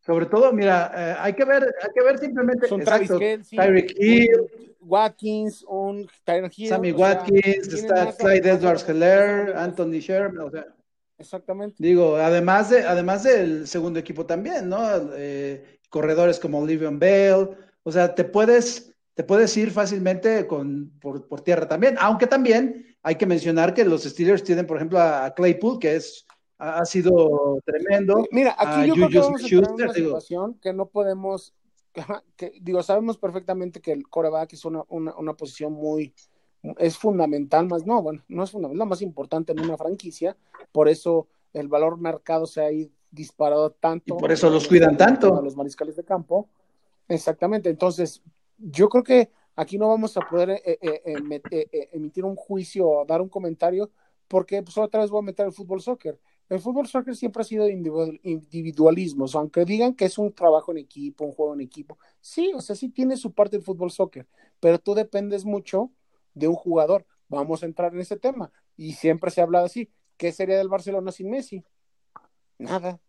Sobre 0.00 0.26
todo, 0.26 0.52
mira, 0.52 0.90
eh, 0.96 1.16
hay 1.18 1.34
que 1.34 1.44
ver, 1.44 1.62
hay 1.62 1.90
que 1.94 2.02
ver 2.02 2.18
simplemente 2.18 2.66
Son 2.66 2.80
Travis 2.80 3.10
Kelce, 3.10 3.56
Tyreek 3.56 3.94
Hill, 3.98 4.50
Watkins, 4.80 5.62
un 5.68 6.08
Tyreek 6.24 6.58
Hill. 6.58 6.68
Sammy 6.68 6.92
sea, 6.92 6.98
Watkins, 6.98 7.68
tienen 7.68 7.84
está 7.84 8.16
Clyde 8.16 8.50
Edwards 8.50 8.88
Heller, 8.88 9.54
Anthony 9.56 10.00
Sherman, 10.00 10.46
o 10.46 10.50
sea, 10.50 10.66
Exactamente. 11.18 11.76
digo, 11.78 12.16
además 12.16 12.70
de, 12.70 12.82
además 12.84 13.24
del 13.24 13.68
segundo 13.68 13.98
equipo 13.98 14.24
también, 14.24 14.70
¿no? 14.70 14.80
Eh, 15.14 15.78
corredores 15.90 16.40
como 16.40 16.66
Livion 16.66 16.98
Bell, 16.98 17.50
o 17.82 17.92
sea, 17.92 18.14
te 18.14 18.24
puedes, 18.24 18.94
te 19.12 19.22
puedes 19.22 19.54
ir 19.58 19.70
fácilmente 19.70 20.46
con, 20.46 20.98
por, 20.98 21.28
por 21.28 21.42
tierra 21.42 21.68
también, 21.68 21.96
aunque 22.00 22.26
también 22.26 22.89
hay 23.02 23.16
que 23.16 23.26
mencionar 23.26 23.74
que 23.74 23.84
los 23.84 24.04
Steelers 24.04 24.44
tienen, 24.44 24.66
por 24.66 24.76
ejemplo, 24.76 25.00
a, 25.00 25.32
Claypool, 25.34 25.78
que 25.78 25.96
es, 25.96 26.26
ha, 26.58 26.84
sido 26.84 27.58
tremendo. 27.64 28.26
Mira, 28.30 28.54
aquí 28.58 28.88
yo 28.88 28.94
creo 28.94 29.08
que 29.08 29.18
vamos 29.18 29.42
a 29.42 29.46
Schuster, 29.46 29.72
una 29.72 29.92
digo. 29.92 30.08
situación 30.08 30.54
que 30.60 30.72
no 30.72 30.86
podemos, 30.86 31.54
que, 32.36 32.52
digo, 32.60 32.82
sabemos 32.82 33.16
perfectamente 33.18 33.80
que 33.80 33.92
el 33.92 34.08
coreback 34.08 34.52
es 34.52 34.64
una, 34.64 34.82
una, 34.88 35.14
una 35.16 35.34
posición 35.34 35.72
muy, 35.72 36.14
es 36.78 36.98
fundamental, 36.98 37.66
más 37.66 37.86
no, 37.86 38.02
bueno, 38.02 38.22
no 38.28 38.44
es 38.44 38.50
fundamental, 38.50 38.86
más 38.86 39.02
importante 39.02 39.52
en 39.52 39.60
una 39.60 39.78
franquicia, 39.78 40.36
por 40.72 40.88
eso 40.88 41.28
el 41.52 41.68
valor 41.68 41.98
mercado 41.98 42.46
se 42.46 42.62
ha 42.62 42.68
disparado 43.10 43.70
tanto. 43.70 44.14
Y 44.14 44.18
por 44.18 44.30
eso 44.30 44.50
los 44.50 44.68
cuidan 44.68 44.96
tanto. 44.96 45.36
A 45.36 45.42
los 45.42 45.56
mariscales 45.56 45.96
de 45.96 46.04
campo. 46.04 46.48
Exactamente, 47.08 47.70
entonces 47.70 48.22
yo 48.58 48.88
creo 48.88 49.02
que 49.02 49.30
aquí 49.56 49.78
no 49.78 49.88
vamos 49.88 50.16
a 50.16 50.20
poder 50.28 50.50
eh, 50.50 50.62
eh, 50.80 51.02
eh, 51.04 51.42
eh, 51.50 51.68
eh, 51.72 51.88
emitir 51.92 52.24
un 52.24 52.36
juicio 52.36 52.88
o 52.88 53.04
dar 53.04 53.20
un 53.20 53.28
comentario 53.28 53.90
porque 54.28 54.62
pues 54.62 54.78
otra 54.78 55.00
vez 55.00 55.10
voy 55.10 55.20
a 55.20 55.22
meter 55.22 55.46
el 55.46 55.52
fútbol 55.52 55.80
soccer. 55.80 56.18
El 56.48 56.60
fútbol 56.60 56.86
soccer 56.86 57.16
siempre 57.16 57.42
ha 57.42 57.44
sido 57.44 57.68
individual- 57.68 58.20
individualismos, 58.22 59.34
aunque 59.34 59.64
digan 59.64 59.94
que 59.94 60.04
es 60.04 60.18
un 60.18 60.32
trabajo 60.32 60.72
en 60.72 60.78
equipo, 60.78 61.24
un 61.24 61.32
juego 61.32 61.54
en 61.54 61.60
equipo. 61.60 61.98
Sí, 62.20 62.52
o 62.54 62.60
sea, 62.60 62.76
sí 62.76 62.88
tiene 62.90 63.16
su 63.16 63.32
parte 63.32 63.56
el 63.56 63.62
fútbol 63.62 63.90
soccer, 63.90 64.26
pero 64.60 64.78
tú 64.78 64.94
dependes 64.94 65.44
mucho 65.44 65.90
de 66.34 66.48
un 66.48 66.54
jugador. 66.54 67.06
Vamos 67.28 67.62
a 67.62 67.66
entrar 67.66 67.92
en 67.94 68.00
ese 68.00 68.16
tema. 68.16 68.52
Y 68.76 68.92
siempre 68.94 69.30
se 69.30 69.40
ha 69.40 69.44
hablado 69.44 69.66
así. 69.66 69.90
¿Qué 70.16 70.32
sería 70.32 70.58
del 70.58 70.68
Barcelona 70.68 71.12
sin 71.12 71.30
Messi? 71.30 71.64
Nada, 72.58 73.00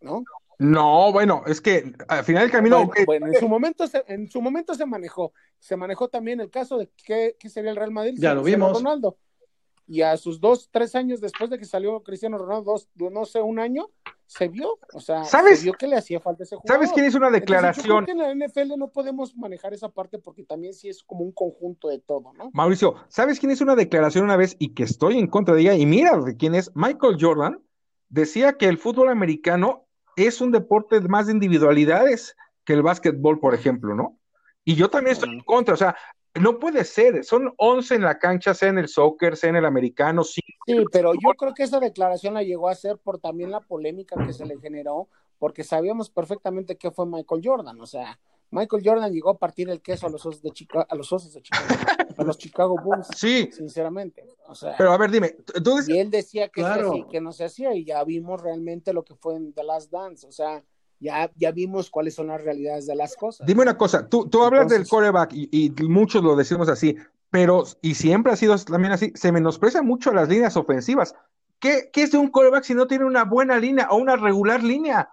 ¿no? 0.00 0.24
No, 0.60 1.10
bueno, 1.10 1.42
es 1.46 1.58
que 1.58 1.94
al 2.06 2.22
final 2.22 2.42
del 2.42 2.50
camino. 2.50 2.90
Bueno, 3.06 3.28
en 3.28 3.34
su 3.34 3.48
momento 3.48 3.86
se, 3.86 4.04
en 4.06 4.30
su 4.30 4.42
momento 4.42 4.74
se 4.74 4.84
manejó. 4.84 5.32
Se 5.58 5.74
manejó 5.74 6.08
también 6.08 6.38
el 6.38 6.50
caso 6.50 6.76
de 6.76 6.90
qué, 7.02 7.34
qué 7.40 7.48
sería 7.48 7.70
el 7.70 7.76
Real 7.76 7.90
Madrid. 7.90 8.14
Ya 8.18 8.34
lo 8.34 8.42
vimos. 8.42 8.74
Ronaldo. 8.74 9.16
Y 9.86 10.02
a 10.02 10.16
sus 10.18 10.38
dos, 10.38 10.68
tres 10.70 10.94
años 10.94 11.22
después 11.22 11.48
de 11.48 11.58
que 11.58 11.64
salió 11.64 12.02
Cristiano 12.02 12.36
Ronaldo, 12.36 12.72
dos, 12.72 12.88
no 12.94 13.24
sé, 13.24 13.40
un 13.40 13.58
año, 13.58 13.88
se 14.26 14.48
vio, 14.48 14.78
o 14.92 15.00
sea, 15.00 15.24
¿Sabes? 15.24 15.60
se 15.60 15.64
vio 15.64 15.72
que 15.72 15.88
le 15.88 15.96
hacía 15.96 16.20
falta 16.20 16.44
ese 16.44 16.56
jugador. 16.56 16.76
¿Sabes 16.76 16.92
quién 16.92 17.06
hizo 17.06 17.16
una 17.16 17.28
Entonces, 17.28 17.48
yo 17.48 17.54
declaración? 17.54 18.04
creo 18.04 18.16
que 18.16 18.22
en 18.22 18.38
la 18.38 18.46
NFL 18.46 18.78
no 18.78 18.88
podemos 18.88 19.34
manejar 19.36 19.72
esa 19.72 19.88
parte 19.88 20.18
porque 20.18 20.44
también 20.44 20.74
sí 20.74 20.90
es 20.90 21.02
como 21.02 21.24
un 21.24 21.32
conjunto 21.32 21.88
de 21.88 21.98
todo, 21.98 22.32
¿no? 22.34 22.50
Mauricio, 22.52 22.94
¿sabes 23.08 23.40
quién 23.40 23.50
hizo 23.50 23.64
una 23.64 23.74
declaración 23.74 24.24
una 24.24 24.36
vez 24.36 24.54
y 24.60 24.74
que 24.74 24.82
estoy 24.82 25.18
en 25.18 25.26
contra 25.26 25.54
de 25.54 25.62
ella? 25.62 25.74
Y 25.74 25.86
mira 25.86 26.16
de 26.18 26.36
quién 26.36 26.54
es. 26.54 26.70
Michael 26.76 27.16
Jordan 27.18 27.60
decía 28.10 28.52
que 28.52 28.66
el 28.66 28.78
fútbol 28.78 29.08
americano 29.08 29.88
es 30.26 30.40
un 30.40 30.52
deporte 30.52 31.00
más 31.00 31.26
de 31.26 31.32
individualidades 31.32 32.36
que 32.64 32.72
el 32.72 32.82
básquetbol, 32.82 33.40
por 33.40 33.54
ejemplo, 33.54 33.94
¿no? 33.94 34.18
Y 34.64 34.74
yo 34.74 34.90
también 34.90 35.14
estoy 35.14 35.30
en 35.30 35.40
contra, 35.40 35.74
o 35.74 35.76
sea, 35.76 35.96
no 36.34 36.58
puede 36.58 36.84
ser, 36.84 37.24
son 37.24 37.52
11 37.56 37.96
en 37.96 38.02
la 38.02 38.18
cancha, 38.18 38.54
sea 38.54 38.68
en 38.68 38.78
el 38.78 38.88
soccer, 38.88 39.36
sea 39.36 39.50
en 39.50 39.56
el 39.56 39.64
americano, 39.64 40.22
sí. 40.22 40.42
Sí, 40.66 40.84
pero 40.92 41.12
yo 41.14 41.30
creo 41.36 41.54
que 41.54 41.64
esa 41.64 41.80
declaración 41.80 42.34
la 42.34 42.42
llegó 42.42 42.68
a 42.68 42.72
hacer 42.72 42.98
por 42.98 43.18
también 43.18 43.50
la 43.50 43.60
polémica 43.60 44.16
que 44.24 44.32
se 44.32 44.46
le 44.46 44.58
generó 44.58 45.08
porque 45.38 45.64
sabíamos 45.64 46.10
perfectamente 46.10 46.76
qué 46.76 46.90
fue 46.90 47.06
Michael 47.06 47.40
Jordan, 47.42 47.80
o 47.80 47.86
sea, 47.86 48.20
Michael 48.50 48.82
Jordan 48.84 49.12
llegó 49.12 49.30
a 49.30 49.38
partir 49.38 49.70
el 49.70 49.80
queso 49.80 50.06
a 50.06 50.10
los 50.10 50.24
osos 50.26 50.42
de 50.42 50.50
Chicago, 50.50 50.86
a 50.88 50.94
los 50.94 51.12
osos 51.12 51.32
de 51.32 51.40
Chicago, 51.42 51.66
a 52.20 52.24
los 52.24 52.38
Chicago 52.38 52.76
Bulls. 52.82 53.08
Sí. 53.16 53.50
Sinceramente. 53.52 54.24
O 54.46 54.54
sea, 54.54 54.74
pero 54.76 54.92
a 54.92 54.98
ver, 54.98 55.10
dime, 55.10 55.36
tú 55.62 55.78
Y 55.86 55.98
él 55.98 56.10
decía 56.10 56.48
que 56.48 56.64
que 57.10 57.20
no 57.20 57.32
se 57.32 57.44
hacía, 57.44 57.74
y 57.74 57.84
ya 57.84 58.02
vimos 58.04 58.42
realmente 58.42 58.92
lo 58.92 59.04
que 59.04 59.14
fue 59.14 59.36
en 59.36 59.52
The 59.52 59.64
Last 59.64 59.90
Dance. 59.90 60.26
O 60.26 60.32
sea, 60.32 60.62
ya, 61.00 61.30
ya 61.34 61.50
vimos 61.50 61.90
cuáles 61.90 62.14
son 62.14 62.28
las 62.28 62.42
realidades 62.42 62.86
de 62.86 62.94
las 62.94 63.16
cosas. 63.16 63.46
Dime 63.46 63.62
una 63.62 63.76
cosa, 63.76 64.08
tú, 64.08 64.28
tú 64.28 64.42
hablas 64.42 64.68
del 64.68 64.86
coreback 64.86 65.32
y, 65.32 65.48
y, 65.50 65.70
muchos 65.88 66.22
lo 66.22 66.36
decimos 66.36 66.68
así, 66.68 66.96
pero, 67.30 67.64
y 67.80 67.94
siempre 67.94 68.32
ha 68.32 68.36
sido 68.36 68.56
también 68.58 68.92
así, 68.92 69.12
se 69.14 69.32
menosprecia 69.32 69.82
mucho 69.82 70.12
las 70.12 70.28
líneas 70.28 70.56
ofensivas. 70.56 71.14
¿Qué, 71.58 71.90
qué 71.92 72.02
es 72.02 72.12
de 72.12 72.18
un 72.18 72.28
coreback 72.28 72.64
si 72.64 72.74
no 72.74 72.86
tiene 72.86 73.04
una 73.04 73.24
buena 73.24 73.58
línea 73.58 73.88
o 73.90 73.96
una 73.96 74.16
regular 74.16 74.62
línea? 74.62 75.10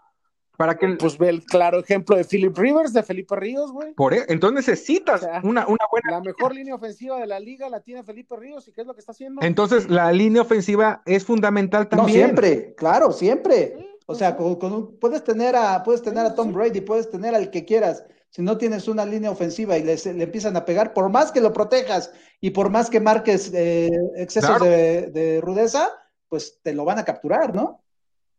Para 0.58 0.76
que 0.76 0.88
Pues 1.00 1.20
ve 1.20 1.30
el 1.30 1.46
claro 1.46 1.80
ejemplo 1.80 2.16
de 2.16 2.26
Philip 2.26 2.58
Rivers, 2.58 2.92
de 2.92 3.04
Felipe 3.04 3.36
Ríos, 3.36 3.72
güey. 3.72 3.94
Por 3.94 4.16
e, 4.16 4.26
entonces 4.28 4.68
necesitas 4.68 5.22
una, 5.44 5.68
una, 5.68 5.86
buena. 5.92 6.12
La 6.12 6.22
mejor 6.22 6.54
línea 6.54 6.74
ofensiva 6.74 7.20
de 7.20 7.28
la 7.28 7.40
liga 7.40 7.70
la 7.70 7.82
tiene 7.82 8.04
Felipe 8.04 8.36
Ríos, 8.36 8.68
¿y 8.68 8.74
qué 8.74 8.82
es 8.82 8.88
lo 8.88 8.96
que 8.96 9.00
está 9.00 9.12
haciendo? 9.12 9.42
Entonces, 9.44 9.88
la 9.88 10.12
línea 10.12 10.42
ofensiva 10.42 11.04
es 11.06 11.24
fundamental 11.24 11.88
también. 11.88 12.08
No, 12.08 12.26
siempre, 12.26 12.74
claro, 12.74 13.12
siempre. 13.12 13.78
o 14.08 14.16
sea, 14.16 14.36
con, 14.36 14.98
puedes 15.00 15.24
tener 15.24 15.56
a, 15.56 15.84
puedes 15.84 16.02
tener 16.02 16.26
a 16.26 16.34
Tom 16.34 16.52
Brady, 16.52 16.82
puedes 16.82 17.10
tener 17.12 17.36
al 17.36 17.52
que 17.52 17.64
quieras. 17.64 18.04
Si 18.32 18.42
no 18.42 18.58
tienes 18.58 18.88
una 18.88 19.06
línea 19.06 19.30
ofensiva 19.30 19.78
y 19.78 19.84
le 19.84 20.24
empiezan 20.24 20.58
a 20.58 20.66
pegar, 20.66 20.94
por 20.94 21.10
más 21.10 21.32
que 21.32 21.40
lo 21.40 21.54
protejas 21.54 22.12
y 22.42 22.50
por 22.50 22.72
más 22.72 22.90
que 22.90 23.00
marques 23.00 23.52
eh, 23.54 23.92
excesos 24.16 24.60
de, 24.60 25.12
de 25.12 25.40
rudeza, 25.40 25.92
pues 26.28 26.60
te 26.64 26.74
lo 26.74 26.84
van 26.84 26.98
a 26.98 27.06
capturar, 27.06 27.54
¿no? 27.54 27.84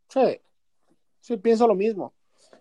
Sí. 0.08 0.40
Sí, 1.20 1.36
pienso 1.36 1.66
lo 1.66 1.74
mismo. 1.74 2.14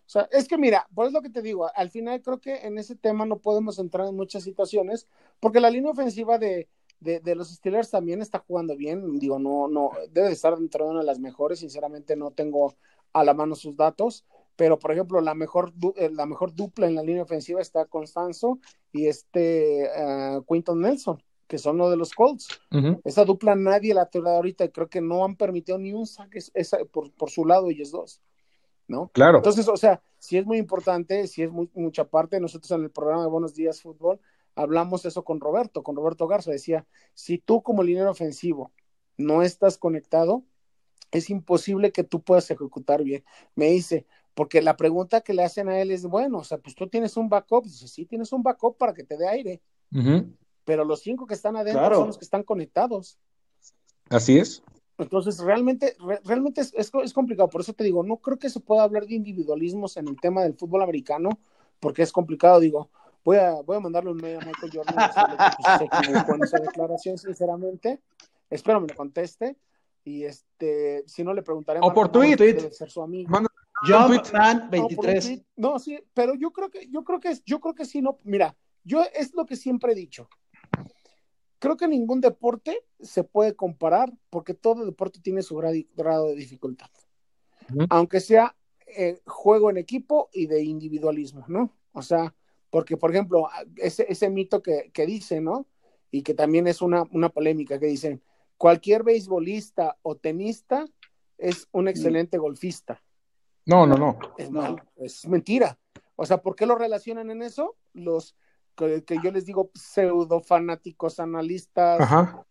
O 0.08 0.10
sea, 0.10 0.28
es 0.32 0.48
que 0.48 0.58
mira, 0.58 0.88
por 0.96 1.06
eso 1.06 1.14
lo 1.14 1.22
que 1.22 1.30
te 1.30 1.42
digo, 1.42 1.70
al 1.76 1.90
final 1.90 2.22
creo 2.22 2.40
que 2.40 2.66
en 2.66 2.78
ese 2.78 2.96
tema 2.96 3.26
no 3.26 3.40
podemos 3.40 3.78
entrar 3.78 4.08
en 4.08 4.16
muchas 4.16 4.44
situaciones, 4.44 5.08
porque 5.40 5.60
la 5.60 5.70
línea 5.70 5.92
ofensiva 5.92 6.38
de, 6.38 6.70
de, 7.00 7.36
los 7.36 7.50
Steelers 7.50 7.92
también 7.92 8.22
está 8.22 8.40
jugando 8.40 8.76
bien, 8.76 9.20
digo, 9.20 9.38
no, 9.38 9.68
no, 9.68 9.92
debe 10.12 10.32
estar 10.32 10.58
dentro 10.58 10.86
de 10.86 10.92
una 10.92 11.00
de 11.02 11.06
las 11.06 11.20
mejores, 11.20 11.60
sinceramente 11.60 12.16
no 12.16 12.32
tengo 12.32 12.76
a 13.14 13.24
la 13.24 13.34
mano 13.34 13.56
sus 13.56 13.76
datos, 13.76 14.26
pero 14.56 14.80
por 14.80 14.92
ejemplo, 14.92 15.22
la 15.22 15.36
mejor, 15.36 15.74
eh, 15.96 16.10
la 16.12 16.26
mejor 16.26 16.56
dupla 16.56 16.88
en 16.88 16.96
la 16.96 17.04
línea 17.04 17.24
ofensiva 17.24 17.62
está 17.62 17.86
Constanzo 17.86 18.60
y 18.92 19.08
este 19.08 19.90
uh, 19.94 20.44
Quinton 20.44 20.82
Nelson, 20.82 21.22
que 21.48 21.58
son 21.58 21.78
los 21.78 21.92
de 21.92 21.98
los 21.98 22.14
Colts. 22.14 22.48
Esa 23.04 23.24
dupla 23.24 23.56
nadie 23.56 23.94
la 23.94 24.10
ha 24.12 24.36
ahorita 24.36 24.66
y 24.66 24.70
creo 24.70 24.90
que 24.90 25.02
no 25.02 25.24
han 25.24 25.36
permitido 25.36 25.78
ni 25.78 25.94
un 25.94 26.08
saque 26.08 26.40
esa, 26.54 26.80
por, 26.86 27.12
por 27.12 27.30
su 27.30 27.46
lado 27.46 27.70
ellos 27.70 27.92
dos. 27.92 28.22
¿No? 28.88 29.10
Claro. 29.14 29.38
Entonces, 29.38 29.68
o 29.68 29.78
sea, 29.78 30.02
si 30.20 30.38
es 30.38 30.46
muy 30.46 30.58
importante, 30.58 31.28
si 31.28 31.44
es 31.44 31.52
muy, 31.52 31.70
mucha 31.74 32.06
parte, 32.06 32.40
nosotros 32.40 32.72
en 32.72 32.84
el 32.84 32.92
programa 32.92 33.24
de 33.24 33.30
Buenos 33.30 33.54
Días 33.54 33.82
Fútbol 33.82 34.20
hablamos 34.56 35.06
eso 35.06 35.24
con 35.24 35.40
Roberto, 35.40 35.84
con 35.84 35.96
Roberto 35.96 36.28
Garza, 36.28 36.52
decía, 36.52 36.86
si 37.14 37.38
tú 37.38 37.62
como 37.62 37.84
línea 37.84 38.10
ofensivo 38.10 38.72
no 39.18 39.44
estás 39.44 39.78
conectado, 39.78 40.44
es 41.12 41.30
imposible 41.30 41.92
que 41.92 42.04
tú 42.04 42.22
puedas 42.22 42.50
ejecutar 42.52 43.04
bien. 43.04 43.24
Me 43.56 43.68
dice, 43.68 44.06
porque 44.34 44.62
la 44.62 44.78
pregunta 44.78 45.22
que 45.22 45.34
le 45.34 45.44
hacen 45.44 45.70
a 45.70 45.80
él 45.80 45.92
es, 45.92 46.06
bueno, 46.06 46.40
o 46.40 46.44
sea, 46.44 46.58
pues 46.58 46.76
tú 46.76 46.88
tienes 46.88 47.18
un 47.18 47.30
backup, 47.30 47.66
dice, 47.66 47.88
sí, 47.88 48.06
tienes 48.06 48.32
un 48.34 48.44
backup 48.44 48.78
para 48.78 48.94
que 48.94 49.04
te 49.04 49.18
dé 49.18 49.28
aire, 49.28 49.62
pero 50.66 50.84
los 50.84 51.02
cinco 51.02 51.26
que 51.26 51.34
están 51.34 51.56
adentro 51.56 51.96
son 51.96 52.08
los 52.08 52.18
que 52.18 52.26
están 52.26 52.44
conectados. 52.44 53.18
Así 54.10 54.38
es. 54.38 54.64
Entonces, 54.98 55.40
realmente, 55.40 55.96
realmente 56.24 56.62
es, 56.62 56.74
es, 56.76 57.14
complicado. 57.14 57.50
Por 57.50 57.62
eso 57.62 57.74
te 57.74 57.84
digo, 57.84 58.04
no 58.04 58.18
creo 58.18 58.38
que 58.38 58.50
se 58.50 58.60
pueda 58.60 58.84
hablar 58.84 59.06
de 59.06 59.16
individualismos 59.16 59.96
en 59.98 60.08
el 60.08 60.20
tema 60.20 60.42
del 60.42 60.56
fútbol 60.56 60.82
americano, 60.82 61.30
porque 61.80 62.02
es 62.02 62.12
complicado. 62.12 62.60
Digo, 62.60 62.90
voy 63.24 63.38
a, 63.38 63.62
voy 63.62 63.78
a 63.78 63.80
mandarle 63.80 64.12
un 64.12 64.18
mail 64.18 64.38
a 64.42 64.46
Michael 64.46 64.72
Jordan 64.74 64.96
pues, 66.10 66.24
con 66.24 66.44
esa 66.44 66.58
declaración, 66.58 67.18
sinceramente. 67.18 68.00
Espero 68.50 68.82
me 68.82 68.88
lo 68.88 68.96
conteste. 68.96 69.58
Y 70.04 70.24
este, 70.24 71.04
si 71.06 71.24
no 71.24 71.34
le 71.34 71.44
preguntaré. 71.44 71.80
O 71.84 71.94
por 71.94 72.12
Twitter. 72.12 72.74
ser 72.74 72.90
su 72.90 73.02
amigo. 73.02 73.38
John 73.86 74.10
23. 74.72 75.44
No, 75.58 75.78
sí, 75.78 76.00
pero 76.14 76.34
yo 76.34 76.52
creo 76.52 76.72
que, 76.72 76.90
yo 76.90 77.04
creo 77.04 77.20
que, 77.20 77.38
yo 77.46 77.60
creo 77.60 77.76
que 77.76 77.86
sí, 77.86 78.02
no. 78.02 78.18
Mira, 78.24 78.56
yo 78.84 79.04
es 79.14 79.36
lo 79.36 79.46
que 79.46 79.56
siempre 79.56 79.92
he 79.92 79.96
dicho 79.96 80.28
creo 81.60 81.78
que 81.78 81.88
ningún 81.88 82.22
deporte 82.22 82.86
se 83.00 83.24
puede 83.24 83.56
comparar 83.56 84.12
porque 84.30 84.54
todo 84.54 84.86
deporte 84.86 85.20
tiene 85.20 85.42
su 85.42 85.56
grado 85.56 86.28
de 86.28 86.36
dificultad. 86.36 86.90
Aunque 87.90 88.22
sea 88.22 88.56
eh, 88.86 89.20
juego 89.26 89.70
en 89.70 89.78
equipo 89.78 90.30
y 90.32 90.48
de 90.48 90.64
individualismo, 90.64 91.44
¿no? 91.48 91.74
O 91.92 92.02
sea, 92.02 92.34
porque, 92.70 92.96
por 92.96 93.12
ejemplo, 93.12 93.50
ese, 93.76 94.06
ese 94.10 94.30
mito 94.30 94.62
que, 94.62 94.92
que 94.94 95.06
dice, 95.06 95.42
¿no? 95.42 95.68
Y 96.12 96.22
que 96.22 96.34
también 96.34 96.68
es 96.68 96.82
una, 96.82 97.04
una 97.12 97.30
polémica 97.30 97.80
que 97.80 97.88
dicen, 97.88 98.22
cualquier 98.58 99.04
beisbolista 99.04 99.98
o 100.02 100.16
tenista 100.16 100.88
es 101.38 101.68
un 101.72 101.88
excelente 101.88 102.38
golfista. 102.38 103.04
No, 103.66 103.86
no, 103.86 103.98
no. 103.98 104.18
Es, 104.38 104.50
es 104.96 105.28
mentira. 105.28 105.78
O 106.16 106.26
sea, 106.26 106.42
¿por 106.42 106.56
qué 106.56 106.66
lo 106.66 106.76
relacionan 106.76 107.30
en 107.30 107.42
eso? 107.42 107.76
Los, 107.94 108.36
que, 108.78 109.20
yo 109.24 109.32
les 109.32 109.46
digo 109.46 109.72
pseudo 109.74 110.40
fanáticos, 110.40 111.20
analistas, 111.20 112.00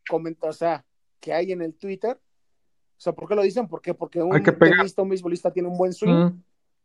comentan, 0.09 0.51
o 0.51 0.53
sea, 0.53 0.85
que 1.21 1.33
hay 1.33 1.53
en 1.53 1.63
el 1.63 1.75
Twitter. 1.75 2.17
O 2.17 3.01
sea, 3.01 3.13
¿por 3.15 3.29
qué 3.29 3.35
lo 3.35 3.43
dicen? 3.43 3.69
¿Por 3.69 3.81
qué? 3.81 3.95
Porque 3.95 4.23
un 4.23 4.43
tenista, 4.43 5.03
un 5.03 5.11
beisbolista 5.11 5.53
tiene 5.53 5.69
un 5.69 5.79
buen 5.79 5.93
swing. 5.93 6.33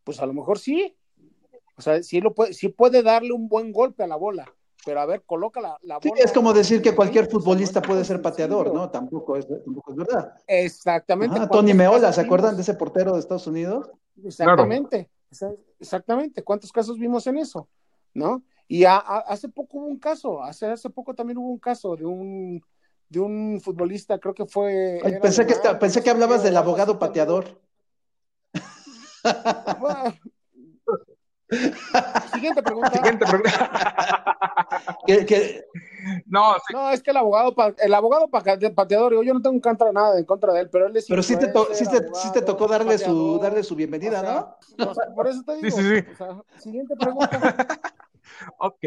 Pues 0.04 0.20
a 0.20 0.26
lo 0.26 0.32
mejor 0.32 0.58
sí. 0.58 0.96
O 1.76 1.82
sea, 1.82 2.02
sí, 2.02 2.20
lo 2.20 2.34
puede, 2.34 2.52
sí 2.52 2.68
puede 2.68 3.02
darle 3.02 3.32
un 3.32 3.48
buen 3.48 3.72
golpe 3.72 4.04
a 4.04 4.06
la 4.06 4.16
bola. 4.16 4.52
Pero 4.84 5.00
a 5.00 5.06
ver, 5.06 5.22
coloca 5.24 5.60
la, 5.60 5.76
bola. 5.80 6.00
Sí, 6.02 6.10
es 6.16 6.32
como 6.32 6.52
decir 6.52 6.82
que 6.82 6.94
cualquier 6.94 7.28
futbolista 7.28 7.80
puede 7.80 8.04
ser 8.04 8.20
pateador, 8.20 8.72
¿no? 8.74 8.90
Tampoco 8.90 9.36
es, 9.36 9.46
tampoco 9.48 9.92
es 9.92 9.96
verdad. 9.96 10.34
Exactamente. 10.46 11.40
Tony 11.50 11.72
Meola, 11.72 12.12
¿se 12.12 12.20
acuerdan 12.20 12.56
de 12.56 12.62
ese 12.62 12.74
portero 12.74 13.14
de 13.14 13.20
Estados 13.20 13.46
Unidos? 13.46 13.90
Exactamente. 14.24 15.10
Exactamente. 15.80 16.42
¿Cuántos 16.42 16.70
casos 16.70 16.98
vimos 16.98 17.26
en 17.26 17.38
eso? 17.38 17.68
¿No? 18.14 18.42
Y 18.72 18.86
hace 18.86 19.50
poco 19.50 19.76
hubo 19.76 19.86
un 19.86 19.98
caso, 19.98 20.42
hace, 20.42 20.64
hace 20.64 20.88
poco 20.88 21.12
también 21.12 21.36
hubo 21.36 21.50
un 21.50 21.58
caso 21.58 21.94
de 21.94 22.06
un, 22.06 22.64
de 23.06 23.20
un 23.20 23.60
futbolista, 23.62 24.18
creo 24.18 24.32
que 24.32 24.46
fue... 24.46 24.98
pensé, 25.20 25.46
que, 25.46 25.54
pensé 25.78 26.02
que 26.02 26.08
hablabas 26.08 26.42
del 26.42 26.56
abogado 26.56 26.98
pateador. 26.98 27.60
Siguiente 32.32 32.62
pregunta. 32.62 32.92
Siguiente 32.92 33.26
pregunta. 33.26 34.24
No, 36.26 36.56
no, 36.72 36.90
es 36.90 37.00
que 37.00 37.12
el 37.12 37.16
abogado, 37.16 37.54
el 37.78 37.94
abogado 37.94 38.28
pateador, 38.28 39.24
yo 39.24 39.34
no 39.34 39.40
tengo 39.40 39.54
en 39.54 39.60
contra 39.60 39.92
nada 39.92 40.18
en 40.18 40.24
contra 40.24 40.52
de 40.52 40.62
él, 40.62 40.68
pero 40.68 40.88
él 40.88 40.96
es 40.96 41.06
Pero 41.06 41.22
sí 41.22 41.36
te, 41.36 41.52
sí 41.72 42.32
te, 42.32 42.42
tocó 42.42 42.66
darle 42.66 42.98
su, 42.98 43.38
darle 43.38 43.62
su 43.62 43.76
bienvenida, 43.76 44.20
¿no? 44.22 44.56
por 45.14 45.28
eso 45.28 45.44
te 45.44 45.56
digo. 45.56 45.76
Sí, 45.76 45.82
sí, 45.82 46.00
sí. 46.00 46.60
siguiente 46.60 46.96
pregunta. 46.96 47.66
ok, 48.58 48.84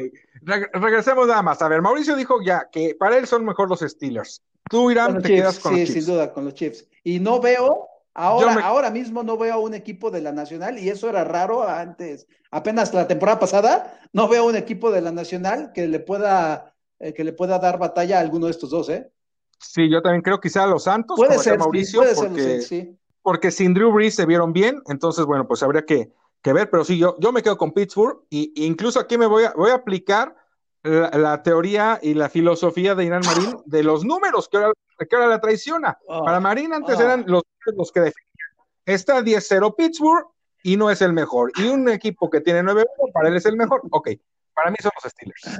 regresemos 0.73 1.27
nada 1.27 1.41
más. 1.41 1.61
A 1.61 1.67
ver, 1.67 1.81
Mauricio 1.81 2.15
dijo 2.15 2.41
ya 2.41 2.69
que 2.71 2.95
para 2.95 3.17
él 3.17 3.27
son 3.27 3.45
mejor 3.45 3.69
los 3.69 3.79
Steelers. 3.79 4.41
Tú, 4.69 4.89
Irán, 4.89 5.21
te 5.21 5.29
quedas 5.29 5.59
con 5.59 5.73
sí, 5.73 5.81
los 5.81 5.89
Chiefs. 5.89 6.05
sin 6.05 6.13
duda, 6.13 6.33
con 6.33 6.45
los 6.45 6.53
Chiefs. 6.55 6.87
Y 7.03 7.19
no 7.19 7.39
veo, 7.39 7.87
ahora, 8.13 8.65
ahora 8.65 8.89
mismo 8.89 9.21
no 9.23 9.37
veo 9.37 9.53
a 9.53 9.59
un 9.59 9.73
equipo 9.73 10.09
de 10.09 10.21
la 10.21 10.31
Nacional, 10.31 10.79
y 10.79 10.89
eso 10.89 11.09
era 11.09 11.23
raro 11.23 11.67
antes, 11.67 12.27
apenas 12.49 12.93
la 12.93 13.07
temporada 13.07 13.39
pasada, 13.39 13.99
no 14.11 14.27
veo 14.27 14.45
un 14.45 14.55
equipo 14.55 14.91
de 14.91 15.01
la 15.01 15.11
Nacional 15.11 15.71
que 15.73 15.87
le 15.87 15.99
pueda, 15.99 16.73
eh, 16.99 17.13
que 17.13 17.23
le 17.23 17.33
pueda 17.33 17.59
dar 17.59 17.77
batalla 17.77 18.17
a 18.17 18.21
alguno 18.21 18.47
de 18.47 18.51
estos 18.51 18.71
dos, 18.71 18.89
¿eh? 18.89 19.11
Sí, 19.59 19.89
yo 19.89 20.01
también 20.01 20.21
creo 20.21 20.39
quizá 20.39 20.63
a 20.63 20.67
los 20.67 20.83
Santos, 20.83 21.15
puede 21.15 21.37
ser, 21.37 21.59
Mauricio, 21.59 22.01
porque, 22.15 22.61
sí. 22.61 22.97
porque 23.21 23.51
sin 23.51 23.73
Drew 23.73 23.91
Brees 23.91 24.15
se 24.15 24.25
vieron 24.25 24.51
bien, 24.51 24.81
entonces, 24.87 25.25
bueno, 25.25 25.47
pues 25.47 25.61
habría 25.63 25.85
que 25.85 26.09
que 26.45 26.53
ver, 26.53 26.69
pero 26.69 26.85
sí, 26.85 26.99
yo, 26.99 27.15
yo 27.17 27.31
me 27.31 27.41
quedo 27.41 27.57
con 27.57 27.71
Pittsburgh 27.71 28.21
y 28.29 28.53
incluso 28.67 28.99
aquí 28.99 29.17
me 29.17 29.25
voy 29.25 29.45
a, 29.45 29.53
voy 29.53 29.71
a 29.71 29.73
aplicar 29.73 30.35
la, 30.83 31.41
teoría 31.41 31.99
y 32.03 32.13
la 32.13 32.29
filosofía 32.29 32.93
de 32.93 33.03
Irán 33.03 33.23
Marín 33.25 33.57
de 33.65 33.81
los 33.81 34.05
números 34.05 34.47
que 34.47 34.57
ahora, 34.57 34.73
que 35.09 35.15
ahora 35.15 35.27
la 35.27 35.41
traiciona. 35.41 35.97
Ah, 36.07 36.21
para 36.23 36.39
Marín 36.39 36.71
antes 36.71 36.99
ah. 36.99 37.03
eran 37.03 37.25
los, 37.25 37.41
los 37.75 37.91
que 37.91 38.01
definían. 38.01 38.49
Está 38.85 39.21
10-0 39.21 39.75
Pittsburgh 39.75 40.27
y 40.61 40.77
no 40.77 40.91
es 40.91 41.01
el 41.01 41.13
mejor. 41.13 41.51
Y 41.55 41.65
un 41.65 41.89
equipo 41.89 42.29
que 42.29 42.41
tiene 42.41 42.61
9-1, 42.61 42.85
para 43.11 43.29
él 43.29 43.37
es 43.37 43.45
el 43.47 43.57
mejor. 43.57 43.81
Ok, 43.89 44.09
para 44.53 44.69
mí 44.69 44.77
son 44.79 44.91
los 45.03 45.11
Steelers. 45.11 45.59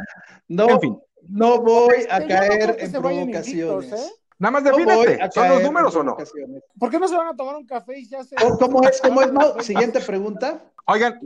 No, 0.50 0.70
en 0.70 0.80
fin. 0.82 1.02
no 1.30 1.62
voy 1.62 2.06
a 2.12 2.28
caer 2.28 2.76
en 2.78 2.92
provocaciones. 2.92 3.92
¿eh? 3.92 4.12
Nada 4.38 4.52
más 4.52 4.64
defínete, 4.64 5.32
¿son 5.32 5.50
los 5.50 5.64
números 5.64 5.96
o 5.96 6.04
no? 6.04 6.18
¿Por 6.78 6.90
qué 6.90 7.00
no 7.00 7.08
se 7.08 7.16
van 7.16 7.28
a 7.28 7.36
tomar 7.36 7.56
un 7.56 7.66
café 7.66 8.00
y 8.00 8.08
ya 8.08 8.24
se... 8.24 8.36
¿Cómo 8.36 8.84
es? 8.84 9.02
¿Cómo 9.02 9.22
es? 9.22 9.30
Siguiente 9.66 10.02
pregunta. 10.02 10.62
Oigan, 10.88 11.20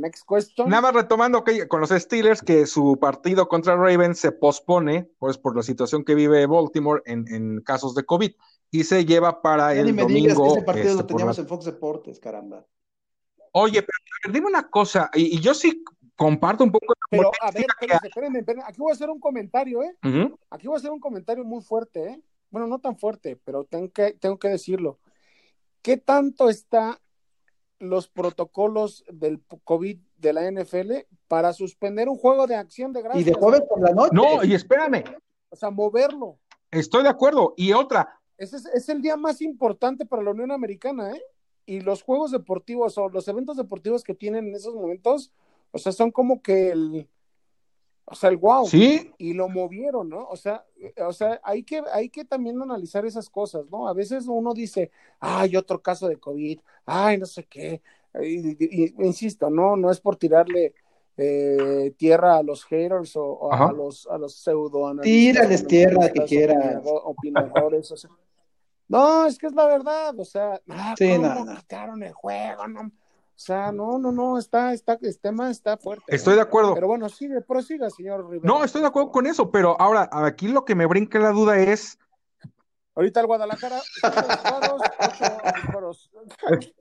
nada 0.67 0.81
más 0.81 0.93
retomando 0.93 1.43
que 1.43 1.67
con 1.67 1.81
los 1.81 1.89
Steelers 1.89 2.41
que 2.41 2.65
su 2.65 2.97
partido 2.99 3.49
contra 3.49 3.75
Ravens 3.75 4.19
se 4.19 4.31
pospone, 4.31 5.09
pues 5.19 5.37
por 5.37 5.55
la 5.55 5.63
situación 5.63 6.05
que 6.05 6.15
vive 6.15 6.45
Baltimore 6.45 7.01
en, 7.05 7.59
casos 7.61 7.93
de 7.93 8.05
COVID, 8.05 8.31
y 8.71 8.83
se 8.85 9.05
lleva 9.05 9.41
para 9.41 9.73
el 9.73 9.95
domingo. 9.95 10.53
ese 10.53 10.61
partido 10.61 10.93
lo 10.93 10.99
este, 11.01 11.03
teníamos 11.07 11.39
en 11.39 11.47
Fox 11.47 11.65
Deportes, 11.65 12.19
caramba. 12.19 12.65
Oye, 13.51 13.81
pero 13.81 14.33
dime 14.33 14.47
una 14.47 14.69
cosa, 14.69 15.09
y, 15.13 15.39
yo 15.41 15.53
sí 15.53 15.83
comparto 16.15 16.63
un 16.63 16.71
poco. 16.71 16.93
Pero, 17.09 17.31
a 17.41 17.51
ver, 17.51 17.65
espérenme, 18.03 18.39
espérenme, 18.39 18.63
aquí 18.65 18.79
voy 18.79 18.91
a 18.91 18.93
hacer 18.93 19.09
un 19.09 19.19
comentario, 19.19 19.81
¿eh? 19.83 19.97
Aquí 20.51 20.67
voy 20.67 20.75
a 20.75 20.77
hacer 20.77 20.91
un 20.91 20.99
comentario 20.99 21.43
muy 21.43 21.61
fuerte, 21.61 22.07
¿eh? 22.07 22.21
Bueno, 22.51 22.67
no 22.67 22.79
tan 22.79 22.97
fuerte, 22.97 23.39
pero 23.43 23.63
tengo 23.63 23.91
que, 23.91 24.13
tengo 24.13 24.39
que 24.39 24.49
decirlo. 24.49 24.99
¿Qué 25.81 25.97
tanto 25.97 26.49
está 26.49 26.99
los 27.79 28.09
protocolos 28.09 29.05
del 29.07 29.41
COVID 29.63 29.97
de 30.17 30.33
la 30.33 30.51
NFL 30.51 30.91
para 31.27 31.53
suspender 31.53 32.09
un 32.09 32.17
juego 32.17 32.47
de 32.47 32.55
acción 32.55 32.91
de 32.91 33.01
gracias? 33.01 33.21
Y 33.21 33.29
de 33.29 33.33
jueves 33.33 33.61
por 33.69 33.81
la 33.81 33.91
noche. 33.91 34.11
No, 34.13 34.43
y 34.43 34.53
espérame. 34.53 35.03
O 35.49 35.55
sea, 35.55 35.69
moverlo. 35.69 36.37
Estoy 36.71 37.03
de 37.03 37.09
acuerdo. 37.09 37.53
Y 37.55 37.73
otra. 37.73 38.19
Ese 38.37 38.57
es, 38.57 38.65
es 38.67 38.89
el 38.89 39.01
día 39.01 39.17
más 39.17 39.41
importante 39.41 40.05
para 40.05 40.23
la 40.23 40.31
Unión 40.31 40.51
Americana, 40.51 41.11
¿eh? 41.11 41.21
y 41.69 41.81
los 41.81 42.01
juegos 42.01 42.31
deportivos 42.31 42.97
o 42.97 43.09
los 43.09 43.27
eventos 43.27 43.55
deportivos 43.55 44.03
que 44.03 44.15
tienen 44.15 44.47
en 44.47 44.55
esos 44.55 44.73
momentos, 44.73 45.31
o 45.69 45.77
sea, 45.77 45.91
son 45.91 46.09
como 46.09 46.41
que 46.41 46.71
el, 46.71 47.07
o 48.09 48.15
sea, 48.15 48.29
el 48.29 48.37
wow. 48.37 48.65
Sí. 48.65 49.11
Y 49.17 49.33
lo 49.33 49.49
movieron, 49.49 50.09
¿no? 50.09 50.27
O 50.27 50.35
sea, 50.35 50.65
o 51.05 51.13
sea, 51.13 51.39
hay 51.43 51.63
que, 51.63 51.83
hay 51.93 52.09
que 52.09 52.25
también 52.25 52.61
analizar 52.61 53.05
esas 53.05 53.29
cosas, 53.29 53.65
¿no? 53.69 53.87
A 53.87 53.93
veces 53.93 54.25
uno 54.27 54.53
dice, 54.53 54.91
ay, 55.19 55.55
otro 55.55 55.81
caso 55.81 56.07
de 56.07 56.17
COVID, 56.17 56.59
ay, 56.85 57.17
no 57.17 57.25
sé 57.25 57.43
qué. 57.45 57.81
Y, 58.21 58.93
insisto, 59.03 59.49
no, 59.49 59.75
no 59.75 59.91
es 59.91 59.99
por 59.99 60.15
tirarle 60.15 60.73
eh, 61.17 61.93
tierra 61.97 62.37
a 62.37 62.43
los 62.43 62.65
haters 62.65 63.15
o, 63.15 63.51
a 63.51 63.71
los, 63.71 64.07
a 64.07 64.17
los 64.17 64.33
pseudo 64.33 64.95
Tírales 65.01 65.67
tierra 65.67 66.09
que 66.09 66.23
quieras. 66.23 66.81
Opinadores, 66.83 67.91
o 67.91 67.97
sea, 67.97 68.09
no, 68.89 69.27
es 69.27 69.37
que 69.37 69.45
es 69.45 69.53
la 69.53 69.67
verdad, 69.67 70.19
o 70.19 70.25
sea, 70.25 70.59
ah, 70.67 70.95
¿cómo 70.97 71.55
quitaron 71.55 72.01
el 72.01 72.11
juego? 72.11 72.67
No, 72.67 72.91
o 73.39 73.41
sea, 73.41 73.71
no, 73.71 73.97
no, 73.97 74.11
no, 74.11 74.37
está, 74.37 74.73
está, 74.73 74.99
este 75.01 75.13
tema 75.13 75.49
está 75.49 75.77
fuerte. 75.77 76.03
Estoy 76.09 76.35
de 76.35 76.41
acuerdo. 76.41 76.73
Pero 76.73 76.87
bueno, 76.87 77.07
sigue, 77.07 77.39
prosiga, 77.39 77.89
señor 77.89 78.29
Rivera. 78.29 78.41
No, 78.43 78.65
estoy 78.65 78.81
de 78.81 78.87
acuerdo 78.87 79.11
con 79.11 79.25
eso, 79.27 79.49
pero 79.49 79.79
ahora, 79.79 80.09
aquí 80.11 80.49
lo 80.49 80.65
que 80.65 80.75
me 80.75 80.85
brinca 80.85 81.19
la 81.19 81.31
duda 81.31 81.57
es. 81.57 81.97
Ahorita 82.95 83.21
el 83.21 83.27
Guadalajara, 83.27 83.79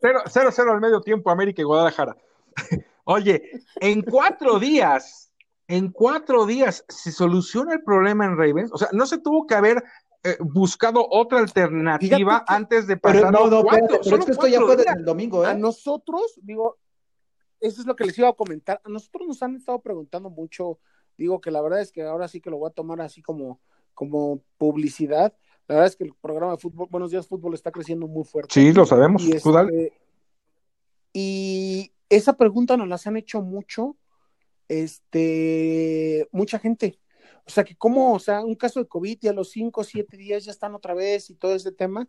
cero, 0.00 0.21
cero, 0.27 0.50
cero 0.50 0.73
al 0.73 0.81
medio 0.81 1.00
tiempo, 1.00 1.31
América 1.31 1.62
y 1.62 1.65
Guadalajara. 1.65 2.17
Oye, 3.05 3.41
en 3.77 4.03
cuatro 4.03 4.59
días, 4.59 5.31
en 5.69 5.93
cuatro 5.93 6.45
días 6.45 6.85
se 6.88 7.12
soluciona 7.12 7.75
el 7.75 7.85
problema 7.85 8.25
en 8.25 8.37
Ravens. 8.37 8.73
O 8.73 8.79
sea, 8.79 8.88
no 8.91 9.07
se 9.07 9.19
tuvo 9.19 9.47
que 9.47 9.55
haber 9.55 9.85
eh, 10.25 10.37
buscado 10.41 11.07
otra 11.09 11.39
alternativa 11.39 12.45
antes 12.47 12.87
de 12.87 12.97
pasar. 12.97 13.21
Pero 13.21 13.31
no, 13.31 13.49
no, 13.49 13.65
pero 13.69 14.19
es 14.19 14.25
que 14.25 14.33
esto 14.33 14.47
ya 14.49 14.61
fue 14.61 14.77
desde 14.77 14.93
el 14.93 15.05
domingo, 15.05 15.45
¿eh? 15.45 15.49
A 15.49 15.55
nosotros, 15.55 16.39
digo, 16.43 16.77
eso 17.61 17.81
es 17.81 17.87
lo 17.87 17.95
que 17.95 18.05
les 18.05 18.19
iba 18.19 18.29
a 18.29 18.33
comentar. 18.33 18.81
A 18.85 18.89
nosotros 18.89 19.27
nos 19.29 19.43
han 19.43 19.57
estado 19.57 19.81
preguntando 19.81 20.31
mucho. 20.31 20.79
Digo 21.17 21.41
que 21.41 21.51
la 21.51 21.61
verdad 21.61 21.81
es 21.81 21.93
que 21.93 22.03
ahora 22.03 22.29
sí 22.29 22.41
que 22.41 22.51
lo 22.51 22.59
voy 22.59 22.69
a 22.71 22.75
tomar 22.75 23.01
así 23.01 23.23
como, 23.23 23.61
como 23.95 24.43
publicidad. 24.57 25.35
La 25.67 25.77
verdad 25.77 25.89
es 25.89 25.97
que 25.97 26.05
el 26.05 26.15
programa 26.15 26.53
de 26.53 26.59
fútbol, 26.59 26.89
Buenos 26.91 27.11
Días 27.11 27.27
Fútbol, 27.27 27.55
está 27.55 27.71
creciendo 27.71 28.07
muy 28.07 28.25
fuerte. 28.25 28.55
Sí, 28.55 28.73
lo 28.73 28.87
sabemos. 28.87 29.23
Y, 29.23 29.33
este, 29.33 29.93
y 31.13 31.93
esa 32.09 32.37
pregunta 32.37 32.77
nos 32.77 32.89
las 32.89 33.07
han 33.07 33.17
hecho 33.17 33.43
mucho, 33.43 33.97
este, 34.69 36.29
mucha 36.33 36.59
gente. 36.59 36.99
O 37.49 37.50
sea, 37.50 37.64
que 37.64 37.75
como, 37.75 38.12
o 38.12 38.19
sea, 38.19 38.45
un 38.45 38.55
caso 38.55 38.78
de 38.78 38.87
COVID 38.87 39.19
y 39.23 39.28
a 39.28 39.33
los 39.33 39.50
cinco 39.50 39.81
o 39.81 39.85
siete 39.85 40.19
días 40.19 40.45
ya 40.45 40.50
están 40.52 40.75
otra 40.75 40.93
vez 40.93 41.31
y 41.31 41.35
todo 41.35 41.55
ese 41.55 41.73
tema. 41.73 42.07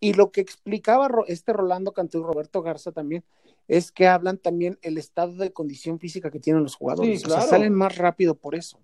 Y 0.00 0.14
lo 0.14 0.32
que 0.32 0.40
explicaba 0.40 1.08
este 1.28 1.52
Rolando 1.52 1.92
Cantú 1.92 2.18
y 2.18 2.22
Roberto 2.22 2.60
Garza 2.60 2.90
también 2.90 3.22
es 3.68 3.92
que 3.92 4.08
hablan 4.08 4.38
también 4.38 4.80
el 4.82 4.98
estado 4.98 5.34
de 5.34 5.52
condición 5.52 6.00
física 6.00 6.30
que 6.32 6.40
tienen 6.40 6.64
los 6.64 6.74
jugadores. 6.74 7.24
O 7.24 7.30
sea, 7.30 7.42
salen 7.42 7.72
más 7.72 7.98
rápido 7.98 8.34
por 8.34 8.56
eso. 8.56 8.80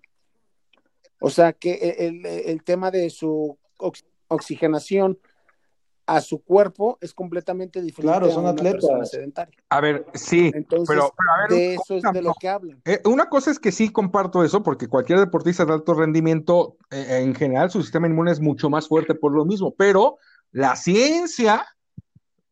O 1.19 1.29
sea, 1.29 1.51
que 1.51 1.95
el, 1.97 2.25
el 2.25 2.63
tema 2.63 2.89
de 2.89 3.09
su 3.09 3.57
oxigenación 4.29 5.19
a 6.07 6.21
su 6.21 6.41
cuerpo 6.41 6.97
es 7.01 7.13
completamente 7.13 7.81
diferente. 7.81 8.17
Claro, 8.17 8.31
son 8.33 8.47
atletas. 8.47 8.85
A 9.69 9.81
ver, 9.81 10.05
sí, 10.13 10.51
pero, 10.87 11.13
a 11.35 11.41
ver, 11.41 11.49
de 11.49 11.73
eso 11.75 11.97
es 11.97 12.03
de 12.13 12.21
lo 12.21 12.33
que 12.39 12.47
hablan. 12.47 12.81
Eh, 12.85 13.01
una 13.05 13.27
cosa 13.27 13.51
es 13.51 13.59
que 13.59 13.73
sí 13.73 13.89
comparto 13.89 14.43
eso, 14.43 14.63
porque 14.63 14.87
cualquier 14.87 15.19
deportista 15.19 15.65
de 15.65 15.73
alto 15.73 15.93
rendimiento, 15.93 16.77
eh, 16.89 17.19
en 17.21 17.35
general, 17.35 17.69
su 17.69 17.81
sistema 17.81 18.07
inmune 18.07 18.31
es 18.31 18.39
mucho 18.39 18.69
más 18.69 18.87
fuerte 18.87 19.15
por 19.15 19.33
lo 19.33 19.43
mismo, 19.43 19.75
pero 19.75 20.17
la 20.51 20.77
ciencia, 20.77 21.65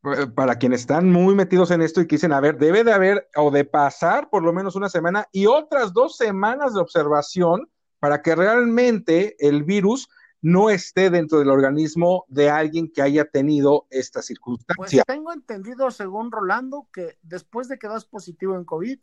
eh, 0.04 0.28
para 0.36 0.58
quienes 0.58 0.82
están 0.82 1.10
muy 1.10 1.34
metidos 1.34 1.72
en 1.72 1.82
esto 1.82 2.02
y 2.02 2.08
quisen, 2.08 2.34
a 2.34 2.42
ver, 2.42 2.58
debe 2.58 2.84
de 2.84 2.92
haber 2.92 3.30
o 3.38 3.52
de 3.52 3.64
pasar 3.64 4.30
por 4.30 4.44
lo 4.44 4.52
menos 4.52 4.76
una 4.76 4.90
semana 4.90 5.28
y 5.32 5.46
otras 5.46 5.94
dos 5.94 6.18
semanas 6.18 6.74
de 6.74 6.82
observación 6.82 7.70
para 8.00 8.22
que 8.22 8.36
realmente 8.36 9.38
el 9.40 9.64
virus 9.64 10.10
no 10.42 10.70
esté 10.70 11.10
dentro 11.10 11.40
del 11.40 11.50
organismo 11.50 12.26
de 12.28 12.50
alguien 12.50 12.92
que 12.92 13.02
haya 13.02 13.26
tenido 13.26 13.88
esta 13.90 14.22
circunstancia. 14.22 15.04
Pues 15.06 15.18
tengo 15.18 15.34
entendido, 15.34 15.90
según 15.92 16.32
Rolando, 16.32 16.88
que 16.94 17.18
después 17.24 17.68
de 17.68 17.78
que 17.78 17.88
das 17.88 18.06
positivo 18.06 18.56
en 18.56 18.66
COVID, 18.66 19.00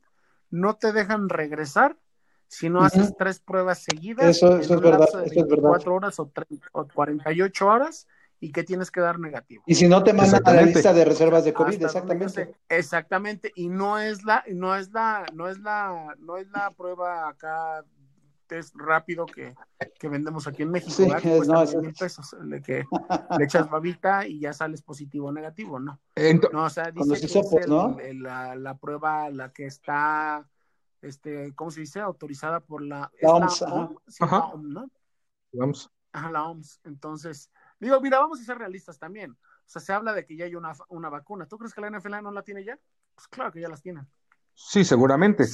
no 0.50 0.76
te 0.76 0.92
dejan 0.92 1.28
regresar 1.28 1.98
si 2.46 2.68
no 2.68 2.82
haces 2.82 3.14
tres 3.16 3.40
pruebas 3.40 3.82
seguidas. 3.82 4.36
Eso, 4.36 4.58
es 4.58 4.68
verdad. 4.68 5.08
eso 5.24 5.40
es 5.40 5.48
verdad. 5.48 5.88
horas 5.88 6.20
o, 6.20 6.30
o 6.72 6.86
48 6.86 7.66
horas 7.66 8.06
y 8.42 8.50
que 8.50 8.64
tienes 8.64 8.90
que 8.90 9.00
dar 9.00 9.18
negativo. 9.18 9.62
Y 9.66 9.74
si 9.76 9.88
no 9.88 10.02
te 10.02 10.12
mandan 10.12 10.42
a 10.44 10.52
la 10.52 10.62
lista 10.62 10.92
de 10.92 11.04
reservas 11.04 11.44
de 11.44 11.54
COVID, 11.54 11.82
exactamente. 11.82 12.54
exactamente, 12.68 13.52
y 13.54 13.68
no 13.68 13.98
es 13.98 14.24
la, 14.24 14.44
no 14.52 14.74
es 14.74 14.90
la, 14.90 15.24
no 15.32 15.48
es 15.48 15.60
la, 15.60 16.14
no 16.18 16.36
es 16.36 16.48
la 16.50 16.72
prueba 16.72 17.28
acá 17.28 17.84
test 18.52 18.76
rápido 18.76 19.24
que, 19.24 19.54
que 19.98 20.08
vendemos 20.10 20.46
aquí 20.46 20.62
en 20.62 20.70
México, 20.70 20.92
sí, 20.92 21.06
no, 21.46 21.80
mil 21.80 21.94
pesos, 21.94 22.36
le, 22.44 22.60
que 22.60 22.84
le 23.38 23.44
echas 23.44 23.70
babita 23.70 24.26
y 24.26 24.40
ya 24.40 24.52
sales 24.52 24.82
positivo 24.82 25.28
o 25.28 25.32
negativo, 25.32 25.80
¿no? 25.80 25.98
no, 26.52 26.64
o 26.64 26.68
sea, 26.68 26.90
dice 26.90 27.18
que 27.18 27.58
es 27.60 27.66
¿no? 27.66 27.96
la, 28.16 28.54
la, 28.54 28.76
prueba, 28.76 29.30
la 29.30 29.54
que 29.54 29.64
está, 29.64 30.46
este, 31.00 31.54
¿cómo 31.54 31.70
se 31.70 31.80
dice? 31.80 32.00
Autorizada 32.00 32.60
por 32.60 32.82
la, 32.82 33.10
la 33.22 33.30
OMS, 33.30 33.60
la 33.62 33.74
OMS, 33.74 34.62
¿no? 34.62 34.90
La 35.52 35.64
OMS. 35.64 35.90
Ajá, 36.12 36.30
la 36.30 36.44
OMS. 36.44 36.80
Entonces, 36.84 37.50
digo, 37.80 37.98
mira, 38.02 38.18
vamos 38.18 38.38
a 38.38 38.44
ser 38.44 38.58
realistas 38.58 38.98
también. 38.98 39.30
O 39.30 39.64
sea, 39.64 39.80
se 39.80 39.94
habla 39.94 40.12
de 40.12 40.26
que 40.26 40.36
ya 40.36 40.44
hay 40.44 40.54
una, 40.54 40.74
una 40.90 41.08
vacuna. 41.08 41.46
¿Tú 41.46 41.56
crees 41.56 41.72
que 41.72 41.80
la 41.80 41.90
NFL 41.90 42.22
no 42.22 42.32
la 42.32 42.42
tiene 42.42 42.64
ya? 42.64 42.78
Pues 43.14 43.28
claro 43.28 43.50
que 43.50 43.62
ya 43.62 43.70
las 43.70 43.80
tienen. 43.80 44.06
Sí, 44.54 44.84
seguramente. 44.84 45.44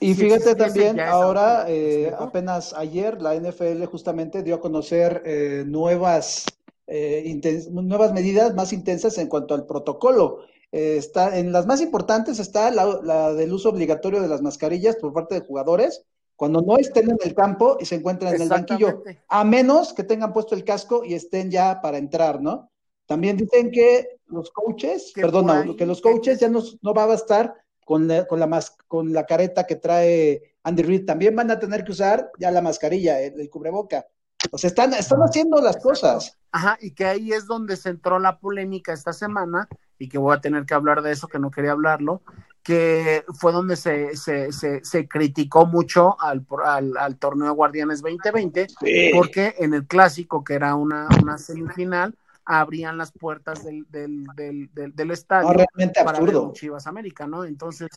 y 0.00 0.14
fíjate 0.14 0.54
también, 0.54 0.98
ahora, 1.00 1.66
eh, 1.68 2.12
apenas 2.18 2.72
ayer, 2.74 3.20
la 3.20 3.34
NFL 3.34 3.84
justamente 3.84 4.42
dio 4.42 4.56
a 4.56 4.60
conocer 4.60 5.22
eh, 5.24 5.64
nuevas, 5.66 6.46
eh, 6.86 7.40
nuevas 7.70 8.12
medidas 8.12 8.54
más 8.54 8.72
intensas 8.72 9.18
en 9.18 9.28
cuanto 9.28 9.54
al 9.54 9.66
protocolo. 9.66 10.40
está, 10.72 11.38
en 11.38 11.52
las 11.52 11.66
más 11.66 11.80
importantes 11.80 12.38
está 12.38 12.70
la, 12.70 13.34
del 13.34 13.52
uso 13.52 13.68
obligatorio 13.68 14.20
de 14.20 14.28
las 14.28 14.42
mascarillas 14.42 14.96
por 14.96 15.12
parte 15.12 15.34
de 15.34 15.46
jugadores 15.46 16.04
cuando 16.36 16.62
no 16.62 16.78
estén 16.78 17.10
en 17.10 17.18
el 17.22 17.34
campo 17.34 17.76
y 17.80 17.84
se 17.84 17.96
encuentren 17.96 18.34
en 18.34 18.42
el 18.42 18.48
banquillo, 18.48 19.02
a 19.28 19.44
menos 19.44 19.92
que 19.92 20.04
tengan 20.04 20.32
puesto 20.32 20.54
el 20.54 20.64
casco 20.64 21.04
y 21.04 21.14
estén 21.14 21.50
ya 21.50 21.80
para 21.82 21.98
entrar, 21.98 22.40
¿no? 22.40 22.70
También 23.06 23.36
dicen 23.36 23.70
que 23.70 24.20
los 24.26 24.50
coaches, 24.50 25.12
perdón, 25.14 25.76
que 25.76 25.84
los 25.84 26.00
coaches 26.00 26.38
ya 26.38 26.48
no, 26.48 26.62
no 26.80 26.94
va 26.94 27.02
a 27.02 27.06
bastar 27.08 27.54
con 27.90 28.06
la, 28.06 28.24
con 28.24 28.38
la, 28.38 28.64
con 28.86 29.12
la 29.12 29.26
careta 29.26 29.66
que 29.66 29.74
trae 29.74 30.54
Andy 30.62 30.84
Reid, 30.84 31.06
también 31.06 31.34
van 31.34 31.50
a 31.50 31.58
tener 31.58 31.82
que 31.82 31.90
usar 31.90 32.30
ya 32.38 32.52
la 32.52 32.62
mascarilla, 32.62 33.20
el, 33.20 33.50
cubreboca. 33.50 34.06
O 34.52 34.58
sea, 34.58 34.68
están, 34.68 34.94
están 34.94 35.18
haciendo 35.22 35.60
las 35.60 35.76
cosas. 35.78 36.38
Ajá, 36.52 36.78
y 36.80 36.92
que 36.92 37.04
ahí 37.04 37.32
es 37.32 37.48
donde 37.48 37.76
se 37.76 37.88
entró 37.88 38.20
la 38.20 38.38
polémica 38.38 38.92
esta 38.92 39.12
semana, 39.12 39.68
y 39.98 40.08
que 40.08 40.18
voy 40.18 40.36
a 40.36 40.40
tener 40.40 40.66
que 40.66 40.74
hablar 40.74 41.02
de 41.02 41.10
eso, 41.10 41.26
que 41.26 41.40
no 41.40 41.50
quería 41.50 41.72
hablarlo, 41.72 42.22
que 42.62 43.24
fue 43.40 43.50
donde 43.50 43.74
se, 43.74 44.16
se, 44.16 44.52
se, 44.52 45.08
criticó 45.08 45.66
mucho 45.66 46.16
al, 46.20 46.46
al, 46.64 46.96
al, 46.96 47.16
torneo 47.16 47.54
Guardianes 47.54 48.02
2020, 48.02 48.68
porque 49.12 49.56
en 49.58 49.74
el 49.74 49.88
clásico, 49.88 50.44
que 50.44 50.54
era 50.54 50.76
una, 50.76 51.08
una 51.20 51.38
semifinal, 51.38 52.14
abrían 52.44 52.98
las 52.98 53.12
puertas 53.12 53.64
del, 53.64 53.86
del, 53.90 54.26
del, 54.34 54.70
del, 54.72 55.10
estadio 55.10 55.52
realmente 55.52 56.04
para 56.04 56.18
absurdo. 56.18 56.52
Chivas 56.52 56.86
América, 56.86 57.26
¿no? 57.26 57.44
Entonces, 57.44 57.88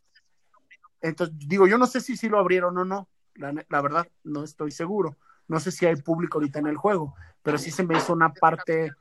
entonces, 1.01 1.35
digo, 1.47 1.67
yo 1.67 1.77
no 1.77 1.87
sé 1.87 2.01
si 2.01 2.15
sí 2.15 2.29
lo 2.29 2.39
abrieron 2.39 2.77
o 2.77 2.85
no, 2.85 3.07
la, 3.35 3.53
la, 3.67 3.81
verdad, 3.81 4.07
no 4.23 4.43
estoy 4.43 4.71
seguro. 4.71 5.17
No 5.47 5.59
sé 5.59 5.71
si 5.71 5.85
hay 5.85 5.95
público 5.97 6.37
ahorita 6.37 6.59
en 6.59 6.67
el 6.67 6.77
juego, 6.77 7.15
pero 7.41 7.57
sí 7.57 7.71
se 7.71 7.83
me 7.83 7.97
hizo 7.97 8.13
una 8.13 8.33
parte 8.33 8.91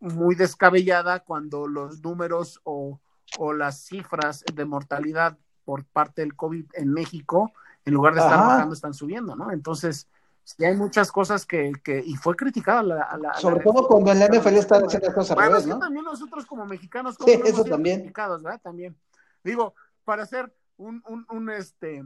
muy 0.00 0.34
descabellada 0.34 1.20
cuando 1.20 1.66
los 1.66 2.02
números 2.02 2.60
o, 2.64 3.00
o 3.38 3.52
las 3.52 3.80
cifras 3.84 4.44
de 4.52 4.64
mortalidad 4.64 5.36
por 5.64 5.84
parte 5.84 6.22
del 6.22 6.34
COVID 6.34 6.64
en 6.74 6.92
México, 6.92 7.52
en 7.84 7.94
lugar 7.94 8.14
de 8.14 8.20
estar 8.20 8.38
bajando, 8.38 8.74
están 8.74 8.94
subiendo, 8.94 9.36
¿no? 9.36 9.50
Entonces, 9.52 10.08
y 10.56 10.64
hay 10.64 10.76
muchas 10.76 11.12
cosas 11.12 11.44
que, 11.44 11.72
que 11.84 12.02
y 12.04 12.14
fue 12.16 12.34
criticada 12.34 12.82
la, 12.82 13.18
la 13.20 13.34
sobre 13.34 13.62
todo 13.62 13.86
cuando 13.86 14.12
el 14.12 14.18
NFL 14.18 14.56
está 14.56 14.76
haciendo 14.76 15.12
cosas 15.12 15.36
al 15.36 15.48
revés, 15.48 15.66
¿no? 15.66 15.78
también 15.78 16.04
nosotros 16.04 16.46
como 16.46 16.64
mexicanos 16.64 17.16
sí, 17.24 17.40
eso 17.44 17.64
también 17.64 18.12
¿verdad? 18.14 18.60
también 18.62 18.96
Digo, 19.44 19.74
para 20.04 20.22
hacer 20.24 20.52
un, 20.76 21.02
un, 21.06 21.26
un, 21.30 21.50
este, 21.50 22.04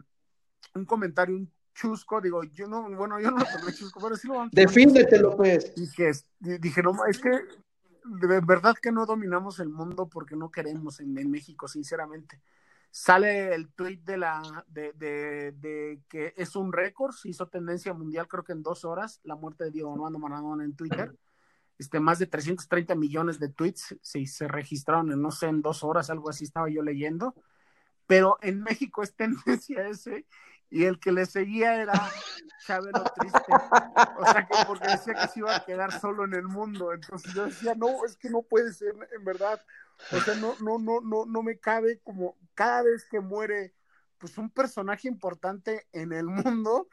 un 0.74 0.84
comentario, 0.84 1.36
un 1.36 1.50
chusco, 1.74 2.20
digo, 2.20 2.44
yo 2.44 2.68
no, 2.68 2.88
bueno, 2.90 3.18
yo 3.20 3.30
no 3.30 3.38
lo 3.38 3.44
tomé 3.44 3.72
chusco, 3.72 4.00
pero 4.00 4.16
sí 4.16 4.28
lo 4.28 4.46
Defíndetelo, 4.52 5.36
pues. 5.36 5.74
Dije, 5.74 6.12
dije, 6.38 6.82
no, 6.82 7.04
es 7.06 7.18
que 7.18 7.30
de 7.30 8.40
verdad 8.40 8.74
que 8.80 8.92
no 8.92 9.06
dominamos 9.06 9.60
el 9.60 9.68
mundo 9.68 10.08
porque 10.08 10.36
no 10.36 10.50
queremos 10.50 11.00
en, 11.00 11.16
en 11.18 11.30
México, 11.30 11.68
sinceramente. 11.68 12.40
Sale 12.94 13.54
el 13.54 13.72
tweet 13.72 14.00
de 14.02 14.18
la 14.18 14.64
de, 14.68 14.92
de, 14.92 15.52
de 15.52 16.02
que 16.10 16.34
es 16.36 16.54
un 16.54 16.74
récord, 16.74 17.12
se 17.14 17.30
hizo 17.30 17.48
tendencia 17.48 17.94
mundial, 17.94 18.28
creo 18.28 18.44
que 18.44 18.52
en 18.52 18.62
dos 18.62 18.84
horas, 18.84 19.18
la 19.24 19.34
muerte 19.34 19.64
de 19.64 19.70
Diego 19.70 19.94
Armando 19.94 20.18
Maradona 20.18 20.62
en 20.62 20.76
Twitter. 20.76 21.10
Este, 21.78 21.98
más 22.00 22.18
de 22.18 22.26
330 22.26 22.94
millones 22.94 23.40
de 23.40 23.48
tweets 23.48 23.96
se, 24.02 24.26
se 24.26 24.46
registraron 24.46 25.10
en, 25.10 25.22
no 25.22 25.30
sé, 25.30 25.46
en 25.46 25.62
dos 25.62 25.82
horas, 25.82 26.10
algo 26.10 26.28
así 26.28 26.44
estaba 26.44 26.68
yo 26.68 26.82
leyendo. 26.82 27.34
Pero 28.06 28.36
en 28.42 28.62
México 28.62 29.02
es 29.02 29.14
tendencia 29.16 29.88
ese 29.88 30.26
y 30.72 30.84
el 30.84 30.98
que 30.98 31.12
le 31.12 31.26
seguía 31.26 31.80
era 31.80 32.10
Chabelo 32.66 33.04
Triste. 33.16 33.52
O 34.18 34.24
sea, 34.24 34.46
que 34.46 34.66
porque 34.66 34.88
decía 34.88 35.14
que 35.14 35.28
se 35.28 35.40
iba 35.40 35.54
a 35.54 35.64
quedar 35.64 35.98
solo 36.00 36.24
en 36.24 36.32
el 36.34 36.44
mundo. 36.44 36.92
Entonces 36.92 37.32
yo 37.34 37.44
decía, 37.44 37.74
no, 37.74 38.04
es 38.06 38.16
que 38.16 38.30
no 38.30 38.42
puede 38.42 38.72
ser, 38.72 38.94
en 39.14 39.24
verdad. 39.24 39.60
O 40.10 40.20
sea, 40.20 40.34
no, 40.34 40.54
no, 40.60 40.78
no, 40.78 41.00
no, 41.00 41.26
no 41.26 41.42
me 41.42 41.58
cabe 41.58 42.00
como 42.02 42.36
cada 42.54 42.82
vez 42.82 43.06
que 43.10 43.20
muere 43.20 43.74
pues 44.18 44.38
un 44.38 44.50
personaje 44.50 45.08
importante 45.08 45.86
en 45.92 46.12
el 46.12 46.26
mundo, 46.26 46.88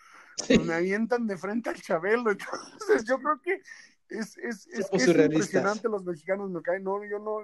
pues, 0.48 0.66
me 0.66 0.74
avientan 0.74 1.28
de 1.28 1.38
frente 1.38 1.70
al 1.70 1.82
Chabelo. 1.82 2.32
Entonces 2.32 3.06
yo 3.08 3.20
creo 3.20 3.40
que 3.42 3.62
es, 4.10 4.36
es, 4.38 4.68
es, 4.68 4.90
es 4.92 5.08
impresionante 5.08 5.88
los 5.88 6.04
mexicanos 6.04 6.50
me 6.50 6.62
caen. 6.62 6.84
No, 6.84 7.04
yo 7.06 7.20
no. 7.20 7.40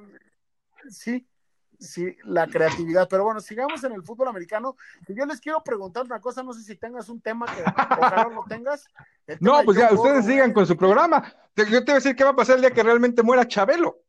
Sí, 0.89 1.27
sí, 1.79 2.17
la 2.23 2.47
creatividad. 2.47 3.07
Pero 3.07 3.25
bueno, 3.25 3.39
sigamos 3.39 3.83
en 3.83 3.93
el 3.93 4.03
fútbol 4.03 4.27
americano. 4.27 4.75
yo 5.07 5.25
les 5.25 5.39
quiero 5.39 5.63
preguntar 5.63 6.03
una 6.03 6.19
cosa, 6.19 6.41
no 6.41 6.53
sé 6.53 6.63
si 6.63 6.75
tengas 6.75 7.07
un 7.09 7.21
tema 7.21 7.45
que 7.45 7.61
ojalá 7.61 8.29
no 8.33 8.43
tengas. 8.49 8.87
No, 9.39 9.61
pues 9.63 9.77
ya, 9.77 9.93
ustedes 9.93 10.25
sigan 10.25 10.51
con 10.51 10.65
su 10.65 10.75
programa. 10.75 11.31
Yo 11.55 11.65
te 11.65 11.91
voy 11.91 11.91
a 11.91 11.95
decir 11.95 12.15
qué 12.15 12.23
va 12.23 12.31
a 12.31 12.35
pasar 12.35 12.55
el 12.55 12.61
día 12.61 12.71
que 12.71 12.83
realmente 12.83 13.21
muera 13.21 13.47
Chabelo. 13.47 14.04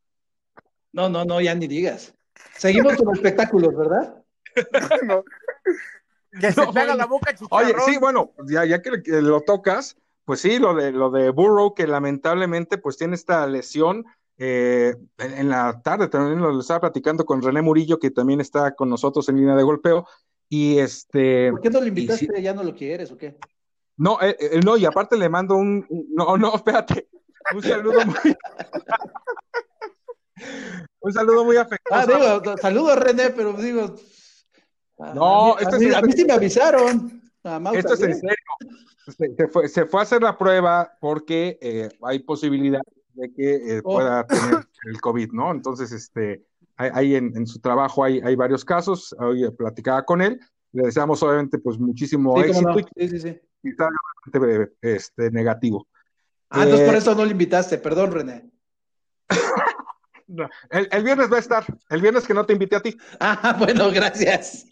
No, 0.97 1.11
no, 1.11 1.27
no, 1.27 1.41
ya 1.43 1.55
ni 1.55 1.67
digas. 1.67 2.15
Seguimos 2.57 2.97
con 2.97 3.15
espectáculos, 3.15 3.77
¿verdad? 3.77 4.25
no. 5.07 5.23
Que 6.41 6.51
se 6.53 6.63
haga 6.63 6.95
la 6.95 7.05
boca 7.05 7.35
chicharrón. 7.35 7.67
Oye, 7.67 7.75
sí, 7.85 7.99
bueno, 7.99 8.33
ya, 8.49 8.65
ya 8.65 8.81
que 8.81 8.91
lo 9.21 9.43
tocas, 9.43 9.99
pues 10.25 10.41
sí, 10.41 10.59
lo 10.59 10.75
de, 10.75 10.93
lo 10.93 11.11
de 11.11 11.29
Burrow, 11.29 11.75
que 11.75 11.87
lamentablemente 11.87 12.79
pues 12.79 12.97
tiene 12.97 13.15
esta 13.15 13.47
lesión 13.47 14.07
eh, 14.39 14.95
en 15.19 15.49
la 15.49 15.81
tarde 15.83 16.09
también 16.09 16.41
lo 16.41 16.61
estaba 16.61 16.81
platicando 16.81 17.25
con 17.25 17.41
René 17.43 17.63
Murillo, 17.63 17.99
que 17.99 18.11
también 18.11 18.41
está 18.41 18.75
con 18.75 18.91
nosotros 18.91 19.29
en 19.29 19.37
línea 19.37 19.55
de 19.55 19.63
golpeo. 19.63 20.07
Y 20.49 20.79
este. 20.79 21.51
¿Por 21.51 21.61
qué 21.61 21.71
no 21.71 21.81
lo 21.81 21.87
invitaste? 21.87 22.43
¿Ya 22.43 22.55
no 22.55 22.63
lo 22.63 22.75
quieres 22.75 23.11
o 23.11 23.17
qué? 23.17 23.37
No, 23.97 24.19
eh, 24.21 24.37
eh, 24.39 24.61
no, 24.65 24.77
y 24.77 24.85
aparte 24.85 25.17
le 25.17 25.29
mando 25.29 25.57
un. 25.57 25.87
No, 26.11 26.37
no, 26.37 26.55
espérate. 26.55 27.09
Un 27.55 27.63
saludo 27.63 28.01
muy. 28.05 28.37
un 31.01 31.13
saludo 31.13 31.45
muy 31.45 31.57
afectuoso. 31.57 32.03
Ah, 32.03 32.41
digo, 32.41 32.57
saludos 32.59 32.99
René, 32.99 33.31
pero 33.31 33.53
digo. 33.55 33.97
No, 35.15 35.57
a 35.57 35.79
mí, 35.79 35.95
a 35.95 36.01
mí, 36.01 36.13
sí 36.13 36.25
me 36.25 36.33
avisaron. 36.33 37.23
Esto 37.75 37.95
es 37.95 38.03
en 38.03 38.15
serio. 38.15 38.37
Se, 39.37 39.49
fue, 39.49 39.69
se, 39.69 39.87
fue, 39.87 40.01
a 40.01 40.03
hacer 40.03 40.23
la 40.23 40.37
prueba 40.37 40.91
porque 41.01 41.91
hay 42.03 42.19
posibilidad 42.21 42.81
de 43.15 43.33
que 43.33 43.55
eh, 43.55 43.81
oh. 43.85 43.95
pueda 43.95 44.27
tener 44.27 44.67
el 44.87 45.01
COVID, 45.01 45.33
¿no? 45.33 45.51
Entonces, 45.51 45.93
este, 45.93 46.45
hay, 46.77 47.17
en, 47.17 47.47
su 47.47 47.61
trabajo 47.61 48.05
hay, 48.05 48.21
hay 48.21 48.37
varios 48.37 48.65
casos, 48.65 49.15
hoy 49.19 49.51
platicaba 49.53 50.05
con 50.05 50.21
él, 50.21 50.41
le 50.73 50.85
deseamos 50.85 51.23
obviamente 51.23 51.59
pues 51.59 51.79
muchísimo 51.79 52.39
éxito 52.43 52.75
sí, 52.97 53.09
sí, 53.09 53.19
sí. 53.19 53.41
y 53.63 53.71
este, 54.83 55.31
negativo. 55.31 55.87
Ah, 56.51 56.65
entonces 56.65 56.87
por 56.87 56.95
eh, 56.95 56.99
eso 56.99 57.15
no 57.15 57.25
le 57.25 57.31
invitaste, 57.33 57.79
perdón 57.79 58.13
René. 58.13 58.51
el, 60.71 60.89
el, 60.91 61.05
viernes 61.05 61.31
va 61.31 61.37
a 61.37 61.41
estar, 61.41 61.65
el 61.91 62.01
viernes 62.01 62.27
que 62.27 62.35
no 62.35 62.45
te 62.45 62.53
invité 62.53 62.77
a 62.77 62.81
ti. 62.81 62.97
Ah, 63.21 63.57
bueno, 63.59 63.91
gracias. 63.91 64.67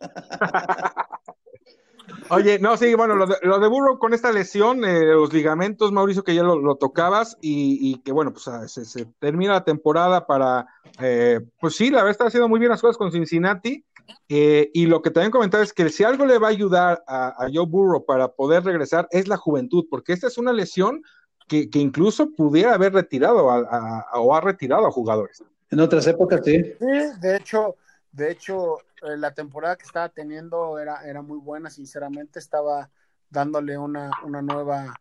Oye, 2.31 2.59
no, 2.59 2.77
sí, 2.77 2.95
bueno, 2.95 3.15
lo 3.15 3.27
de, 3.27 3.37
lo 3.43 3.59
de 3.59 3.69
Burrow 3.69 3.99
con 3.99 4.15
esta 4.15 4.33
lesión, 4.33 4.85
eh, 4.85 5.05
los 5.05 5.33
ligamentos, 5.33 5.93
Mauricio, 5.93 6.25
que 6.25 6.35
ya 6.35 6.43
lo, 6.43 6.77
tocabas, 6.77 7.37
y, 7.41 7.99
que 7.99 8.13
bueno, 8.13 8.33
pues 8.33 8.49
ah, 8.49 8.67
se, 8.69 9.07
termina 9.19 9.53
la 9.53 9.65
temporada 9.65 10.27
para, 10.27 10.67
eh, 11.01 11.41
pues 11.61 11.77
sí, 11.77 11.91
la 11.91 11.99
verdad 11.99 12.13
está 12.13 12.27
haciendo 12.27 12.49
muy 12.49 12.61
bien 12.61 12.71
las 12.71 12.81
cosas 12.81 12.97
con 12.97 13.13
Cincinnati, 13.13 13.85
eh, 14.29 14.71
y 14.73 14.87
lo 14.87 15.03
que 15.03 15.11
también 15.11 15.31
comentaba 15.31 15.63
es 15.63 15.73
que 15.73 15.89
si 15.91 16.05
algo 16.05 16.27
le 16.27 16.39
va 16.39 16.49
a 16.49 16.51
ayudar 16.51 17.03
a, 17.07 17.47
Joe 17.53 17.67
Burrow 17.67 18.05
para 18.05 18.29
poder 18.29 18.65
regresar 18.65 19.07
es 19.11 19.29
la 19.29 19.37
juventud, 19.37 19.87
porque 19.91 20.13
esta 20.13 20.27
es 20.27 20.39
una 20.39 20.53
lesión 20.53 21.03
que, 21.47 21.69
incluso 21.75 22.31
pudiera 22.31 22.75
haber 22.75 22.93
retirado 22.93 23.47
o 23.47 24.35
ha 24.35 24.41
retirado 24.41 24.87
a 24.87 24.91
jugadores. 24.91 25.43
En 25.71 25.81
otras 25.81 26.07
épocas, 26.07 26.41
sí. 26.45 26.63
Sí, 26.79 27.21
de 27.21 27.37
hecho, 27.37 27.77
de 28.13 28.31
hecho, 28.31 28.79
eh, 29.03 29.17
la 29.17 29.35
temporada 29.35 29.77
que 29.77 29.85
estaba 29.85 30.09
teniendo 30.09 30.79
era, 30.79 31.05
era 31.05 31.21
muy 31.21 31.39
buena, 31.39 31.71
sinceramente, 31.71 32.39
estaba 32.39 32.91
dándole 33.29 33.77
una, 33.77 34.11
una 34.25 34.41
nueva, 34.41 34.95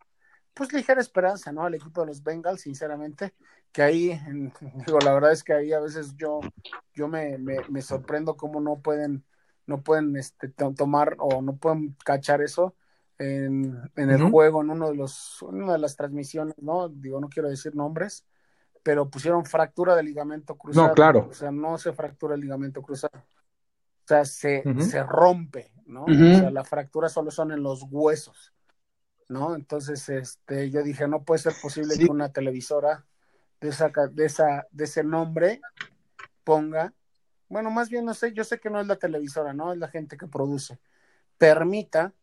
pues 0.54 0.74
ligera 0.74 1.00
esperanza, 1.00 1.52
¿no? 1.52 1.64
Al 1.64 1.76
equipo 1.76 2.02
de 2.02 2.08
los 2.08 2.24
Bengals, 2.24 2.62
sinceramente, 2.62 3.34
que 3.72 3.84
ahí, 3.84 4.20
digo, 4.88 5.00
la 5.00 5.14
verdad 5.14 5.32
es 5.32 5.44
que 5.44 5.54
ahí 5.54 5.74
a 5.74 5.80
veces 5.80 6.16
yo, 6.16 6.42
yo 6.94 7.08
me, 7.08 7.38
me, 7.38 7.82
sorprendo 7.82 8.36
cómo 8.36 8.60
no 8.60 8.80
pueden, 8.80 9.24
no 9.68 9.82
pueden 9.82 10.16
este, 10.16 10.50
tomar 10.50 11.16
o 11.20 11.42
no 11.42 11.56
pueden 11.56 11.96
cachar 12.04 12.42
eso 12.42 12.76
en, 13.18 13.80
en 13.96 14.10
el 14.10 14.30
juego, 14.30 14.62
en 14.62 14.70
uno 14.72 14.90
de 14.90 14.96
los, 14.96 15.42
una 15.42 15.74
de 15.74 15.80
las 15.80 15.96
transmisiones, 15.96 16.56
¿no? 16.62 16.90
Digo, 16.90 17.20
no 17.20 17.30
quiero 17.30 17.50
decir 17.50 17.76
nombres, 17.76 18.26
pero 18.82 19.10
pusieron 19.10 19.46
fractura 19.46 19.96
de 19.96 20.04
ligamento 20.04 20.56
cruzado. 20.58 20.88
No, 20.88 20.94
claro. 20.94 21.28
O 21.30 21.34
sea, 21.34 21.52
no 21.52 21.78
se 21.78 21.94
fractura 21.94 22.36
el 22.36 22.42
ligamento 22.42 22.82
cruzado. 22.82 23.18
O 23.18 24.08
sea, 24.08 24.26
se, 24.26 24.64
se 24.82 25.04
rompe, 25.04 25.72
¿no? 25.86 26.04
O 26.04 26.14
sea, 26.14 26.52
la 26.52 26.66
fractura 26.66 27.08
solo 27.08 27.32
son 27.32 27.52
en 27.52 27.64
los 27.64 27.86
huesos, 27.90 28.54
¿no? 29.30 29.56
Entonces, 29.56 30.10
este, 30.10 30.70
yo 30.70 30.84
dije, 30.84 31.08
no 31.08 31.24
puede 31.24 31.40
ser 31.40 31.54
posible 31.62 31.98
que 31.98 32.12
una 32.12 32.34
televisora 32.34 33.06
de, 33.62 33.70
esa, 33.70 33.90
de, 34.12 34.26
esa, 34.26 34.68
de 34.72 34.84
ese 34.84 35.06
nombre 35.06 35.62
ponga, 36.44 36.94
bueno, 37.48 37.72
más 37.72 37.90
bien 37.90 38.04
no 38.04 38.14
sé, 38.14 38.34
yo 38.34 38.44
sé 38.44 38.60
que 38.60 38.70
no 38.70 38.82
es 38.82 38.88
la 38.88 38.98
televisora, 38.98 39.54
¿no? 39.54 39.72
Es 39.72 39.80
la 39.80 39.88
gente 39.88 40.18
que 40.18 40.28
produce, 40.28 40.80
permita 41.38 42.14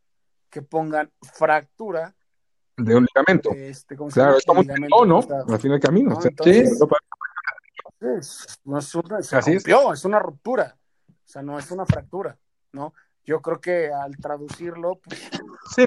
que 0.51 0.63
pongan 0.63 1.11
fractura 1.23 2.15
de 2.77 2.97
un 2.97 3.07
ligamento. 3.07 3.51
Este, 3.53 3.97
claro, 4.13 4.37
es 4.37 4.45
como 4.45 4.63
¿no? 5.07 5.21
Al 5.49 5.61
fin 5.61 5.71
del 5.71 5.81
camino. 5.81 6.11
¿no? 6.11 6.23
Entonces, 6.23 6.81
es, 8.01 8.61
no 8.65 8.79
es, 8.79 8.95
una, 8.95 9.23
se 9.23 9.41
rompió, 9.41 9.93
es. 9.93 10.05
una 10.05 10.19
ruptura, 10.19 10.79
o 11.09 11.29
sea, 11.29 11.43
no 11.43 11.59
es 11.59 11.71
una 11.71 11.85
fractura, 11.85 12.39
¿no? 12.73 12.95
Yo 13.25 13.43
creo 13.43 13.61
que 13.61 13.91
al 13.93 14.17
traducirlo, 14.17 14.99
pues, 15.01 15.21
sí. 15.77 15.85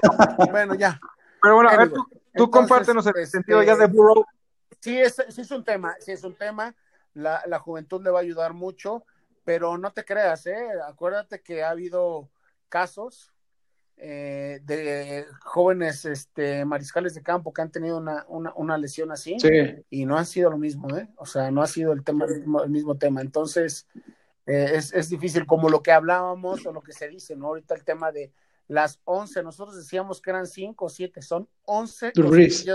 bueno, 0.50 0.74
ya. 0.74 1.00
Pero 1.42 1.56
bueno, 1.56 1.70
a 1.70 1.76
ver, 1.76 1.92
tú, 1.92 2.06
tú 2.34 2.50
compártenos 2.50 3.04
el 3.06 3.16
este, 3.16 3.38
sentido 3.38 3.62
ya 3.62 3.76
de 3.76 3.86
Burrow. 3.86 4.24
Sí 4.80 5.00
es, 5.00 5.16
sí 5.28 5.40
es 5.40 5.50
un 5.50 5.64
tema, 5.64 5.96
sí 5.98 6.12
es 6.12 6.22
un 6.22 6.34
tema, 6.34 6.74
la, 7.14 7.42
la 7.46 7.58
juventud 7.58 8.02
le 8.02 8.10
va 8.10 8.20
a 8.20 8.22
ayudar 8.22 8.54
mucho, 8.54 9.04
pero 9.42 9.76
no 9.76 9.92
te 9.92 10.04
creas, 10.04 10.46
¿eh? 10.46 10.68
Acuérdate 10.86 11.42
que 11.42 11.64
ha 11.64 11.70
habido 11.70 12.30
casos 12.68 13.33
eh, 13.96 14.60
de 14.64 15.24
jóvenes 15.40 16.04
este, 16.04 16.64
mariscales 16.64 17.14
de 17.14 17.22
campo 17.22 17.52
que 17.52 17.62
han 17.62 17.70
tenido 17.70 17.98
una, 17.98 18.24
una, 18.28 18.76
lesión 18.76 19.12
así 19.12 19.36
y 19.88 20.04
no 20.04 20.18
ha 20.18 20.24
sido 20.24 20.50
lo 20.50 20.58
mismo, 20.58 20.94
¿eh? 20.96 21.08
O 21.16 21.26
sea, 21.26 21.50
no 21.50 21.62
ha 21.62 21.66
sido 21.66 21.92
el, 21.92 22.02
tema, 22.02 22.26
el 22.26 22.70
mismo, 22.70 22.96
tema. 22.96 23.20
Entonces, 23.20 23.86
eh, 24.46 24.72
es, 24.74 24.92
es, 24.92 25.08
difícil 25.08 25.46
como 25.46 25.68
lo 25.68 25.82
que 25.82 25.92
hablábamos 25.92 26.66
o 26.66 26.72
lo 26.72 26.82
que 26.82 26.92
se 26.92 27.08
dice, 27.08 27.36
¿no? 27.36 27.46
Ahorita 27.46 27.74
el 27.74 27.84
tema 27.84 28.10
de 28.10 28.32
las 28.66 29.00
11, 29.04 29.42
nosotros 29.42 29.76
decíamos 29.76 30.20
que 30.20 30.30
eran 30.30 30.46
5 30.46 30.84
o 30.84 30.88
7, 30.88 31.22
son 31.22 31.48
11 31.64 32.12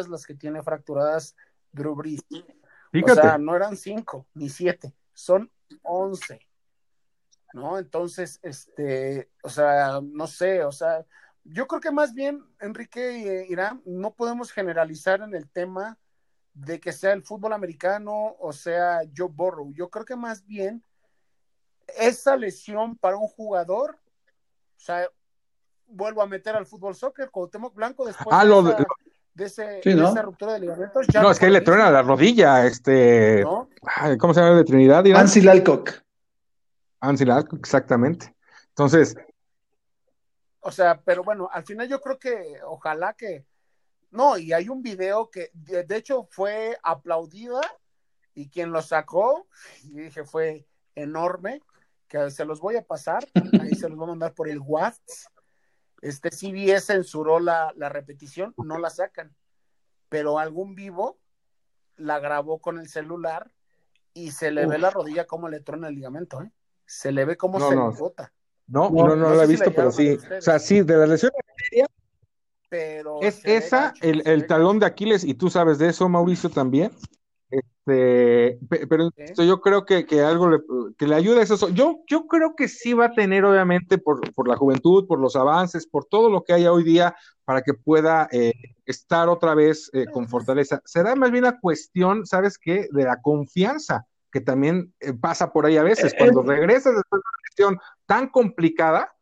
las 0.07 0.25
que 0.25 0.35
tiene 0.35 0.61
fracturadas 0.61 1.35
Drew 1.71 1.95
Brees. 1.95 2.21
O 2.31 3.13
sea, 3.13 3.37
no 3.37 3.55
eran 3.55 3.75
5 3.75 4.27
ni 4.35 4.49
7, 4.49 4.93
son 5.13 5.51
11. 5.83 6.39
¿No? 7.53 7.77
Entonces, 7.77 8.39
este, 8.43 9.29
o 9.43 9.49
sea, 9.49 9.99
no 10.01 10.27
sé, 10.27 10.63
o 10.63 10.71
sea, 10.71 11.05
yo 11.43 11.67
creo 11.67 11.81
que 11.81 11.91
más 11.91 12.13
bien, 12.13 12.43
Enrique 12.59 13.45
y 13.47 13.51
Irán, 13.51 13.81
no 13.85 14.13
podemos 14.13 14.51
generalizar 14.51 15.21
en 15.21 15.33
el 15.33 15.49
tema 15.49 15.97
de 16.53 16.79
que 16.79 16.91
sea 16.91 17.13
el 17.13 17.23
fútbol 17.23 17.53
americano 17.53 18.35
o 18.39 18.51
sea 18.51 19.01
Joe 19.15 19.29
Burrow. 19.31 19.71
Yo 19.73 19.89
creo 19.89 20.05
que 20.05 20.15
más 20.15 20.45
bien 20.45 20.83
esa 21.97 22.35
lesión 22.35 22.95
para 22.97 23.17
un 23.17 23.27
jugador, 23.27 23.91
o 23.91 24.79
sea, 24.79 25.07
vuelvo 25.87 26.21
a 26.21 26.27
meter 26.27 26.55
al 26.55 26.65
fútbol 26.65 26.95
soccer, 26.95 27.31
Cuauhtémoc 27.31 27.73
Blanco 27.73 28.05
después 28.05 28.27
ah, 28.31 28.45
de, 29.33 29.45
ese, 29.45 29.79
esa 29.83 30.21
ruptura 30.21 30.53
de 30.53 30.59
ligamentos. 30.59 31.07
no, 31.13 31.31
es 31.31 31.39
que 31.39 31.49
le 31.49 31.61
truena 31.61 31.89
la 31.89 32.01
rodilla, 32.01 32.65
este, 32.65 33.43
¿cómo 34.19 34.33
se 34.33 34.41
llama 34.41 34.57
de 34.57 34.65
Trinidad? 34.65 35.05
Irán? 35.05 35.21
Alcock. 36.99 37.09
Ansilar, 37.09 37.45
exactamente. 37.57 38.35
Entonces. 38.69 39.15
O 40.61 40.71
sea, 40.71 41.01
pero 41.01 41.23
bueno, 41.23 41.49
al 41.51 41.63
final 41.63 41.87
yo 41.87 41.99
creo 42.01 42.19
que 42.19 42.59
ojalá 42.65 43.13
que. 43.13 43.45
No, 44.11 44.37
y 44.37 44.53
hay 44.53 44.69
un 44.69 44.81
video 44.81 45.29
que 45.29 45.51
de, 45.53 45.85
hecho 45.95 46.27
fue 46.31 46.77
aplaudida 46.81 47.61
y 48.33 48.49
quien 48.49 48.71
lo 48.71 48.81
sacó, 48.81 49.47
y 49.83 49.99
dije, 49.99 50.23
fue 50.23 50.65
enorme, 50.95 51.61
que 52.07 52.31
se 52.31 52.45
los 52.45 52.59
voy 52.59 52.75
a 52.77 52.85
pasar, 52.85 53.27
ahí 53.61 53.75
se 53.75 53.87
los 53.87 53.97
voy 53.97 54.07
a 54.07 54.11
mandar 54.11 54.33
por 54.33 54.49
el 54.49 54.59
WhatsApp. 54.59 55.31
Este 56.01 56.31
CBS 56.31 56.87
censuró 56.87 57.39
la, 57.39 57.71
la 57.75 57.89
repetición, 57.89 58.55
no 58.57 58.79
la 58.79 58.89
sacan, 58.89 59.35
pero 60.07 60.39
algún 60.39 60.73
vivo 60.73 61.19
la 61.97 62.19
grabó 62.19 62.59
con 62.59 62.79
el 62.79 62.87
celular 62.87 63.51
y 64.13 64.31
se 64.31 64.51
le 64.51 64.65
ve 64.65 64.79
la 64.79 64.89
rodilla 64.89 65.27
como 65.27 65.49
le 65.49 65.59
trona 65.59 65.89
el 65.89 65.95
ligamento, 65.95 66.41
¿eh? 66.41 66.51
Se 66.89 67.11
le 67.11 67.23
ve 67.23 67.37
como 67.37 67.59
se 67.59 67.75
no. 67.75 67.91
le 67.91 67.97
bota. 67.97 68.33
No, 68.67 68.89
no, 68.89 69.15
no, 69.15 69.35
la 69.35 69.43
he 69.43 69.47
visto, 69.47 69.71
pero 69.73 69.91
sí. 69.91 70.17
O 70.37 70.41
sea, 70.41 70.59
sí, 70.59 70.81
de 70.81 70.97
la 70.97 71.07
lesión 71.07 71.31
pero 72.69 73.19
es 73.21 73.43
esa, 73.45 73.95
el, 74.01 74.21
el 74.27 74.45
talón 74.45 74.77
de 74.77 74.85
Aquiles, 74.85 75.23
y 75.23 75.33
tú 75.33 75.49
sabes 75.49 75.79
de 75.79 75.89
eso, 75.89 76.07
Mauricio, 76.07 76.51
también. 76.51 76.91
Este, 77.49 78.59
pero 78.87 79.09
yo 79.35 79.59
creo 79.59 79.85
que, 79.85 80.05
que 80.05 80.21
algo 80.21 80.49
le, 80.49 80.59
que 80.95 81.07
le 81.07 81.15
ayuda 81.15 81.39
a 81.39 81.43
eso. 81.43 81.69
Yo, 81.69 82.01
yo 82.07 82.27
creo 82.27 82.55
que 82.55 82.67
sí 82.67 82.93
va 82.93 83.05
a 83.05 83.13
tener, 83.13 83.43
obviamente, 83.43 83.97
por, 83.97 84.21
por 84.33 84.47
la 84.47 84.55
juventud, 84.55 85.07
por 85.07 85.19
los 85.19 85.35
avances, 85.35 85.87
por 85.87 86.05
todo 86.05 86.29
lo 86.29 86.43
que 86.43 86.53
hay 86.53 86.67
hoy 86.67 86.83
día, 86.83 87.15
para 87.43 87.63
que 87.63 87.73
pueda 87.73 88.29
eh, 88.31 88.53
estar 88.85 89.29
otra 89.29 89.55
vez 89.55 89.89
eh, 89.93 90.05
con 90.05 90.27
fortaleza. 90.27 90.79
Será 90.85 91.15
más 91.15 91.31
bien 91.31 91.45
la 91.45 91.59
cuestión, 91.59 92.27
¿sabes 92.27 92.59
qué? 92.59 92.87
De 92.91 93.03
la 93.03 93.19
confianza, 93.19 94.05
que 94.31 94.41
también 94.41 94.93
eh, 94.99 95.13
pasa 95.13 95.51
por 95.51 95.65
ahí 95.65 95.77
a 95.77 95.83
veces. 95.83 96.13
Cuando 96.17 96.41
regresas 96.43 96.95
después 96.95 97.21
de 97.21 97.29
una 97.29 97.39
lesión 97.49 97.79
tan 98.05 98.29
complicada, 98.29 99.13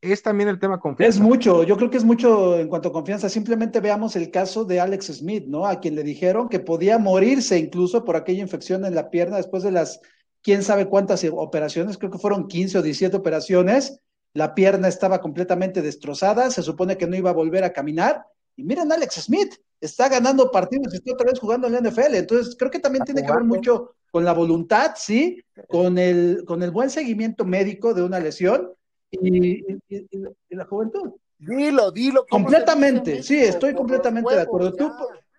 es 0.00 0.22
también 0.22 0.48
el 0.48 0.58
tema 0.58 0.78
confianza. 0.78 1.18
Es 1.18 1.22
mucho, 1.22 1.62
yo 1.62 1.76
creo 1.76 1.90
que 1.90 1.96
es 1.96 2.04
mucho 2.04 2.58
en 2.58 2.68
cuanto 2.68 2.90
a 2.90 2.92
confianza. 2.92 3.28
Simplemente 3.28 3.80
veamos 3.80 4.16
el 4.16 4.30
caso 4.30 4.64
de 4.64 4.80
Alex 4.80 5.06
Smith, 5.06 5.46
¿no? 5.46 5.66
A 5.66 5.80
quien 5.80 5.94
le 5.94 6.02
dijeron 6.02 6.48
que 6.48 6.60
podía 6.60 6.98
morirse 6.98 7.58
incluso 7.58 8.04
por 8.04 8.16
aquella 8.16 8.42
infección 8.42 8.84
en 8.84 8.94
la 8.94 9.10
pierna 9.10 9.36
después 9.36 9.62
de 9.62 9.72
las 9.72 10.00
quién 10.42 10.62
sabe 10.62 10.86
cuántas 10.86 11.24
operaciones, 11.24 11.98
creo 11.98 12.10
que 12.10 12.18
fueron 12.18 12.46
15 12.46 12.78
o 12.78 12.82
17 12.82 13.16
operaciones. 13.16 14.00
La 14.32 14.54
pierna 14.54 14.86
estaba 14.86 15.20
completamente 15.20 15.82
destrozada, 15.82 16.50
se 16.50 16.62
supone 16.62 16.96
que 16.96 17.06
no 17.06 17.16
iba 17.16 17.30
a 17.30 17.34
volver 17.34 17.64
a 17.64 17.72
caminar. 17.72 18.26
Y 18.56 18.64
miren, 18.64 18.90
Alex 18.90 19.14
Smith 19.22 19.54
está 19.80 20.08
ganando 20.08 20.50
partidos 20.50 20.92
y 20.92 20.96
está 20.96 21.12
otra 21.12 21.30
vez 21.30 21.38
jugando 21.38 21.66
en 21.66 21.74
la 21.74 21.80
NFL. 21.80 22.14
Entonces, 22.14 22.56
creo 22.58 22.70
que 22.70 22.78
también 22.78 23.04
tiene 23.04 23.24
que 23.24 23.32
ver 23.32 23.44
mucho 23.44 23.94
con 24.10 24.24
la 24.24 24.32
voluntad, 24.32 24.94
sí, 24.96 25.42
con 25.68 25.98
el, 25.98 26.44
con 26.46 26.62
el 26.62 26.70
buen 26.70 26.90
seguimiento 26.90 27.44
médico 27.44 27.92
de 27.92 28.02
una 28.02 28.18
lesión 28.18 28.72
y, 29.10 29.72
y, 29.72 29.78
y, 29.88 30.06
y 30.48 30.54
la 30.54 30.64
juventud. 30.64 31.12
Dilo, 31.38 31.90
dilo. 31.90 32.24
Completamente, 32.28 33.22
sí, 33.22 33.38
estoy 33.38 33.74
completamente 33.74 34.34
de 34.34 34.40
acuerdo. 34.40 34.72
¿Tú, 34.72 34.90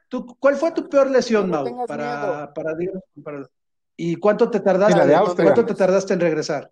tú, 0.07 0.37
¿Cuál 0.39 0.55
fue 0.55 0.71
tu 0.71 0.87
peor 0.87 1.09
lesión, 1.09 1.49
no 1.49 1.63
Mau? 1.63 1.85
Para, 1.87 2.53
para, 2.53 2.77
para, 3.23 3.49
¿Y 3.95 4.15
cuánto 4.17 4.49
te 4.49 4.59
tardaste? 4.59 5.43
¿Cuánto 5.43 5.65
te 5.65 5.73
tardaste 5.73 6.13
en 6.13 6.19
regresar? 6.19 6.71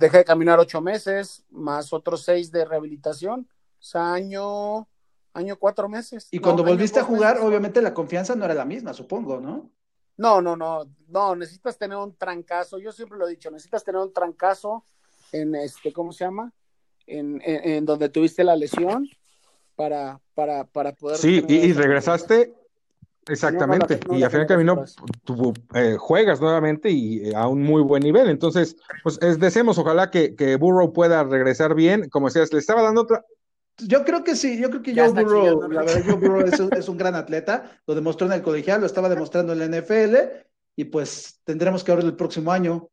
Dejé 0.00 0.18
de 0.18 0.24
caminar 0.24 0.58
ocho 0.58 0.80
meses, 0.80 1.44
más 1.50 1.92
otros 1.92 2.22
seis 2.22 2.50
de 2.50 2.64
rehabilitación. 2.64 3.46
O 3.50 3.84
sea, 3.84 4.14
año, 4.14 4.88
año 5.34 5.56
cuatro 5.56 5.88
meses. 5.88 6.28
Y 6.30 6.36
no, 6.36 6.42
cuando 6.42 6.64
volviste 6.64 7.00
a 7.00 7.04
jugar, 7.04 7.34
meses. 7.34 7.48
obviamente 7.48 7.82
la 7.82 7.94
confianza 7.94 8.34
no 8.34 8.44
era 8.44 8.54
la 8.54 8.64
misma, 8.64 8.92
supongo, 8.92 9.40
¿no? 9.40 9.70
No, 10.16 10.40
no, 10.40 10.56
no, 10.56 10.84
no, 11.08 11.34
necesitas 11.34 11.78
tener 11.78 11.96
un 11.96 12.14
trancazo. 12.16 12.78
Yo 12.78 12.92
siempre 12.92 13.18
lo 13.18 13.26
he 13.26 13.30
dicho, 13.30 13.50
necesitas 13.50 13.82
tener 13.82 14.00
un 14.00 14.12
trancazo 14.12 14.84
en 15.32 15.54
este, 15.54 15.92
¿cómo 15.92 16.12
se 16.12 16.24
llama? 16.24 16.52
En, 17.06 17.40
en, 17.44 17.70
en 17.70 17.86
donde 17.86 18.08
tuviste 18.08 18.44
la 18.44 18.54
lesión 18.54 19.08
para, 19.74 20.20
para, 20.34 20.64
para 20.64 20.92
poder. 20.92 21.18
Sí, 21.18 21.44
y, 21.48 21.54
y, 21.54 21.72
regresaste. 21.72 22.54
Exactamente, 23.28 24.00
no, 24.00 24.00
no, 24.08 24.12
no, 24.14 24.18
y 24.18 24.24
al 24.24 24.30
final 24.32 24.46
camino 24.48 24.84
tú 25.22 25.54
eh, 25.74 25.94
juegas 25.96 26.40
nuevamente 26.40 26.90
y 26.90 27.28
eh, 27.28 27.36
a 27.36 27.46
un 27.46 27.62
muy 27.62 27.80
buen 27.80 28.02
nivel. 28.02 28.28
Entonces, 28.28 28.76
pues 29.04 29.16
es, 29.22 29.38
deseamos, 29.38 29.78
ojalá 29.78 30.10
que, 30.10 30.34
que, 30.34 30.56
Burrow 30.56 30.92
pueda 30.92 31.22
regresar 31.22 31.76
bien. 31.76 32.08
Como 32.10 32.26
decías, 32.26 32.52
le 32.52 32.58
estaba 32.58 32.82
dando 32.82 33.02
otra. 33.02 33.24
Yo 33.86 34.04
creo 34.04 34.24
que 34.24 34.36
sí, 34.36 34.60
yo 34.60 34.70
creo 34.70 34.82
que 34.82 34.94
Joe 34.94 35.10
Burrow, 35.10 35.68
la 35.68 35.82
verdad, 35.82 36.02
Joe 36.06 36.14
Burrow 36.14 36.40
es, 36.46 36.60
es, 36.60 36.88
un 36.88 36.96
gran 36.96 37.14
atleta, 37.14 37.80
lo 37.86 37.94
demostró 37.94 38.26
en 38.26 38.34
el 38.34 38.42
colegial, 38.42 38.80
lo 38.80 38.86
estaba 38.86 39.08
demostrando 39.08 39.52
en 39.52 39.58
la 39.58 39.78
NFL, 39.78 40.16
y 40.76 40.84
pues 40.84 41.40
tendremos 41.44 41.84
que 41.84 41.92
verlo 41.92 42.08
el 42.08 42.16
próximo 42.16 42.52
año. 42.52 42.88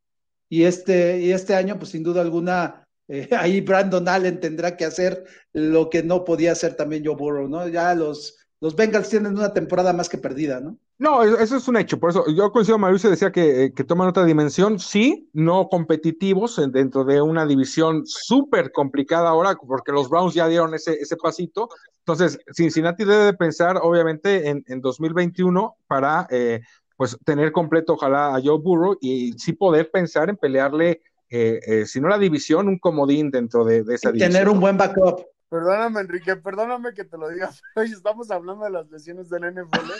Y 0.48 0.64
este, 0.64 1.20
y 1.20 1.32
este 1.32 1.54
año, 1.54 1.78
pues 1.78 1.90
sin 1.90 2.02
duda 2.02 2.20
alguna, 2.20 2.86
eh, 3.08 3.28
ahí 3.38 3.60
Brandon 3.60 4.06
Allen 4.08 4.40
tendrá 4.40 4.76
que 4.76 4.84
hacer 4.84 5.24
lo 5.52 5.88
que 5.90 6.02
no 6.02 6.24
podía 6.24 6.52
hacer 6.52 6.74
también 6.74 7.04
Joe 7.04 7.16
Burrow, 7.16 7.48
¿no? 7.48 7.68
Ya 7.68 7.94
los, 7.94 8.38
los 8.60 8.74
Bengals 8.76 9.08
tienen 9.08 9.36
una 9.36 9.52
temporada 9.52 9.92
más 9.92 10.08
que 10.08 10.18
perdida, 10.18 10.60
¿no? 10.60 10.78
No, 11.00 11.22
eso 11.22 11.56
es 11.56 11.66
un 11.66 11.78
hecho, 11.78 11.98
por 11.98 12.10
eso 12.10 12.26
yo 12.28 12.52
coincido, 12.52 12.76
Mauricio 12.76 13.08
decía 13.08 13.32
que, 13.32 13.64
eh, 13.64 13.72
que 13.72 13.84
toman 13.84 14.08
otra 14.08 14.26
dimensión, 14.26 14.78
sí, 14.78 15.30
no 15.32 15.70
competitivos 15.70 16.60
dentro 16.70 17.04
de 17.04 17.22
una 17.22 17.46
división 17.46 18.02
súper 18.04 18.70
complicada 18.70 19.30
ahora, 19.30 19.56
porque 19.66 19.92
los 19.92 20.10
Browns 20.10 20.34
ya 20.34 20.46
dieron 20.46 20.74
ese, 20.74 20.92
ese 20.92 21.16
pasito, 21.16 21.70
entonces 22.00 22.38
Cincinnati 22.52 23.04
debe 23.04 23.24
de 23.24 23.32
pensar 23.32 23.78
obviamente 23.82 24.50
en, 24.50 24.62
en 24.68 24.82
2021 24.82 25.74
para 25.86 26.26
eh, 26.30 26.60
pues 26.98 27.16
tener 27.24 27.50
completo 27.50 27.94
ojalá 27.94 28.36
a 28.36 28.40
Joe 28.44 28.58
Burrow 28.58 28.98
y 29.00 29.32
sí 29.38 29.54
poder 29.54 29.90
pensar 29.90 30.28
en 30.28 30.36
pelearle, 30.36 31.00
eh, 31.30 31.60
eh, 31.66 31.86
si 31.86 31.98
no 31.98 32.08
la 32.08 32.18
división, 32.18 32.68
un 32.68 32.78
comodín 32.78 33.30
dentro 33.30 33.64
de, 33.64 33.84
de 33.84 33.94
esa 33.94 34.10
y 34.10 34.12
división. 34.12 34.32
Tener 34.32 34.48
un 34.50 34.60
buen 34.60 34.76
backup. 34.76 35.24
Perdóname, 35.50 36.02
Enrique, 36.02 36.36
perdóname 36.36 36.94
que 36.94 37.04
te 37.04 37.18
lo 37.18 37.28
diga, 37.28 37.50
pero 37.74 37.84
hoy 37.84 37.92
estamos 37.92 38.30
hablando 38.30 38.64
de 38.64 38.70
las 38.70 38.88
lesiones 38.88 39.28
del 39.28 39.52
NFL 39.52 39.90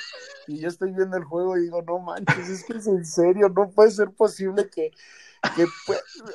y 0.46 0.60
yo 0.60 0.68
estoy 0.68 0.92
viendo 0.92 1.16
el 1.16 1.24
juego 1.24 1.58
y 1.58 1.62
digo, 1.62 1.82
no 1.82 1.98
manches, 1.98 2.48
es 2.48 2.64
que 2.64 2.74
es 2.74 2.86
en 2.86 3.04
serio, 3.04 3.48
no 3.48 3.68
puede 3.68 3.90
ser 3.90 4.10
posible 4.12 4.70
que, 4.70 4.92
que 5.56 5.66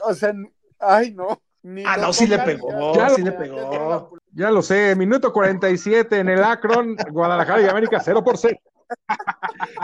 o 0.04 0.14
sea, 0.14 0.34
ay, 0.80 1.14
no. 1.14 1.42
Ni 1.64 1.84
ah, 1.84 1.98
no, 1.98 2.14
sí 2.14 2.28
le 2.28 2.38
pegó, 2.38 2.94
ya 2.94 3.10
sí 3.10 3.22
lo, 3.22 3.28
le 3.28 3.32
pegó. 3.32 4.12
Ya 4.34 4.52
lo 4.52 4.62
sé, 4.62 4.96
minuto 4.96 5.34
47 5.34 6.20
en 6.20 6.30
el 6.30 6.44
Akron, 6.44 6.96
Guadalajara 7.10 7.62
y 7.62 7.66
América 7.66 8.00
0 8.00 8.24
por 8.24 8.38
0. 8.38 8.56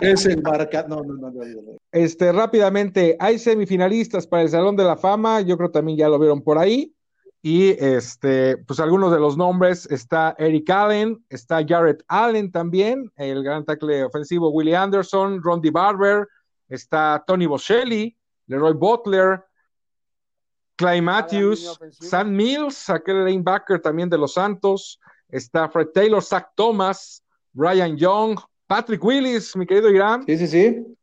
es 0.01 0.25
el 0.27 0.43
marca. 0.43 0.85
No, 0.87 0.97
no, 0.97 1.15
no, 1.15 1.31
no, 1.31 1.43
no, 1.43 1.77
Este, 1.91 2.31
rápidamente, 2.31 3.17
hay 3.19 3.39
semifinalistas 3.39 4.27
para 4.27 4.43
el 4.43 4.49
Salón 4.49 4.75
de 4.75 4.83
la 4.83 4.95
Fama. 4.95 5.41
Yo 5.41 5.57
creo 5.57 5.71
también 5.71 5.97
ya 5.97 6.07
lo 6.07 6.19
vieron 6.19 6.43
por 6.43 6.59
ahí. 6.59 6.93
Y 7.43 7.71
este, 7.83 8.57
pues 8.57 8.79
algunos 8.79 9.11
de 9.11 9.19
los 9.19 9.35
nombres: 9.35 9.87
está 9.89 10.35
Eric 10.37 10.69
Allen, 10.69 11.25
está 11.29 11.65
Jarrett 11.67 12.03
Allen 12.07 12.51
también, 12.51 13.11
el 13.15 13.43
gran 13.43 13.65
tackle 13.65 14.03
ofensivo 14.03 14.49
Willie 14.51 14.75
Anderson, 14.75 15.41
Rondy 15.41 15.71
Barber, 15.71 16.27
está 16.69 17.23
Tony 17.25 17.47
Boschelli, 17.47 18.15
Leroy 18.45 18.73
Butler, 18.73 19.43
Clay 20.75 21.01
Matthews, 21.01 21.79
Sam 21.99 22.35
Mills, 22.35 22.89
aquel 22.89 23.25
linebacker 23.25 23.79
también 23.79 24.09
de 24.09 24.17
los 24.17 24.33
Santos, 24.33 24.99
está 25.29 25.67
Fred 25.69 25.87
Taylor, 25.93 26.23
Zach 26.23 26.49
Thomas, 26.55 27.23
Brian 27.53 27.97
Young, 27.97 28.39
Patrick 28.67 29.03
Willis, 29.03 29.55
mi 29.55 29.65
querido 29.65 29.89
Irán. 29.89 30.23
Sí, 30.25 30.37
sí, 30.37 30.47
sí. 30.47 30.97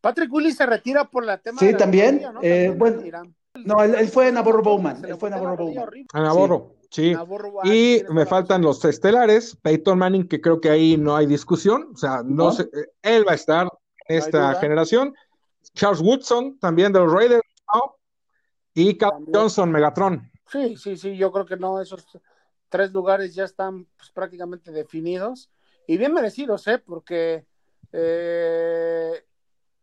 Patrick 0.00 0.32
Willis 0.32 0.56
se 0.56 0.66
retira 0.66 1.08
por 1.08 1.24
la 1.24 1.38
tema. 1.38 1.58
Sí, 1.58 1.66
de 1.66 1.72
la 1.72 1.78
también. 1.78 2.20
Eh, 2.42 2.74
también 2.76 2.78
bueno, 2.78 3.28
no, 3.54 3.82
él, 3.82 3.94
él, 3.94 4.08
fue 4.08 4.28
en 4.28 4.34
Navarro 4.34 4.62
Bowman. 4.62 5.04
Él 5.04 5.16
fue 5.16 5.28
en 5.28 5.34
Navarro 5.34 5.56
Bowman. 5.56 5.88
En 5.92 6.22
Navarro, 6.22 6.74
sí. 6.90 7.14
y 7.64 8.02
me 8.10 8.26
faltan 8.26 8.62
los 8.62 8.84
estelares. 8.84 9.56
Peyton 9.56 9.98
Manning, 9.98 10.26
que 10.26 10.40
creo 10.40 10.60
que 10.60 10.70
ahí 10.70 10.96
no 10.96 11.16
hay 11.16 11.26
discusión. 11.26 11.90
O 11.94 11.96
sea, 11.96 12.22
no, 12.24 12.44
¿No? 12.44 12.52
Sé, 12.52 12.68
él 13.02 13.26
va 13.26 13.32
a 13.32 13.36
estar 13.36 13.68
en 14.08 14.18
esta 14.18 14.52
no 14.52 14.58
generación. 14.58 15.14
Charles 15.74 16.00
Woodson, 16.00 16.58
también 16.58 16.92
de 16.92 17.00
los 17.00 17.12
Raiders. 17.12 17.42
¿no? 17.74 17.96
Y 18.74 18.96
Cal 18.96 19.24
Johnson, 19.32 19.70
Megatron. 19.70 20.30
Sí, 20.46 20.76
sí, 20.76 20.96
sí. 20.96 21.16
Yo 21.16 21.30
creo 21.32 21.46
que 21.46 21.56
no, 21.56 21.80
esos 21.80 22.06
tres 22.68 22.92
lugares 22.92 23.34
ya 23.34 23.44
están 23.44 23.86
pues, 23.96 24.10
prácticamente 24.10 24.72
definidos 24.72 25.50
y 25.86 25.98
bien 25.98 26.14
merecidos, 26.14 26.66
¿eh? 26.68 26.78
Porque 26.78 27.44
eh, 27.92 29.24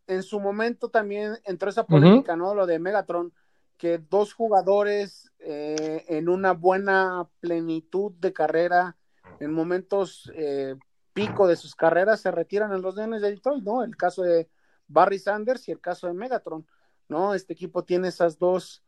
en 0.08 0.24
su 0.24 0.40
momento 0.40 0.90
también 0.90 1.38
entró 1.44 1.70
esa 1.70 1.86
polémica, 1.86 2.34
uh 2.34 2.36
-huh. 2.36 2.40
¿no? 2.40 2.56
Lo 2.56 2.66
de 2.66 2.80
Megatron, 2.80 3.32
que 3.80 3.98
dos 3.98 4.34
jugadores 4.34 5.32
eh, 5.40 6.06
en 6.10 6.30
una 6.30 6.52
buena 6.52 7.28
plenitud 7.40 8.12
de 8.20 8.34
carrera, 8.34 8.98
en 9.40 9.54
momentos 9.54 10.30
eh, 10.36 10.76
pico 11.14 11.48
de 11.48 11.56
sus 11.56 11.76
carreras, 11.76 12.20
se 12.20 12.30
retiran 12.30 12.74
en 12.74 12.82
los 12.82 12.96
Leones 12.96 13.22
de 13.22 13.32
Detroit, 13.32 13.64
¿no? 13.64 13.82
El 13.84 13.96
caso 13.96 14.22
de 14.22 14.50
Barry 14.88 15.18
Sanders 15.18 15.68
y 15.68 15.72
el 15.72 15.80
caso 15.80 16.08
de 16.08 16.14
Megatron, 16.14 16.68
¿no? 17.08 17.34
Este 17.34 17.54
equipo 17.54 17.84
tiene 17.86 18.10
esas 18.10 18.38
dos, 18.38 18.84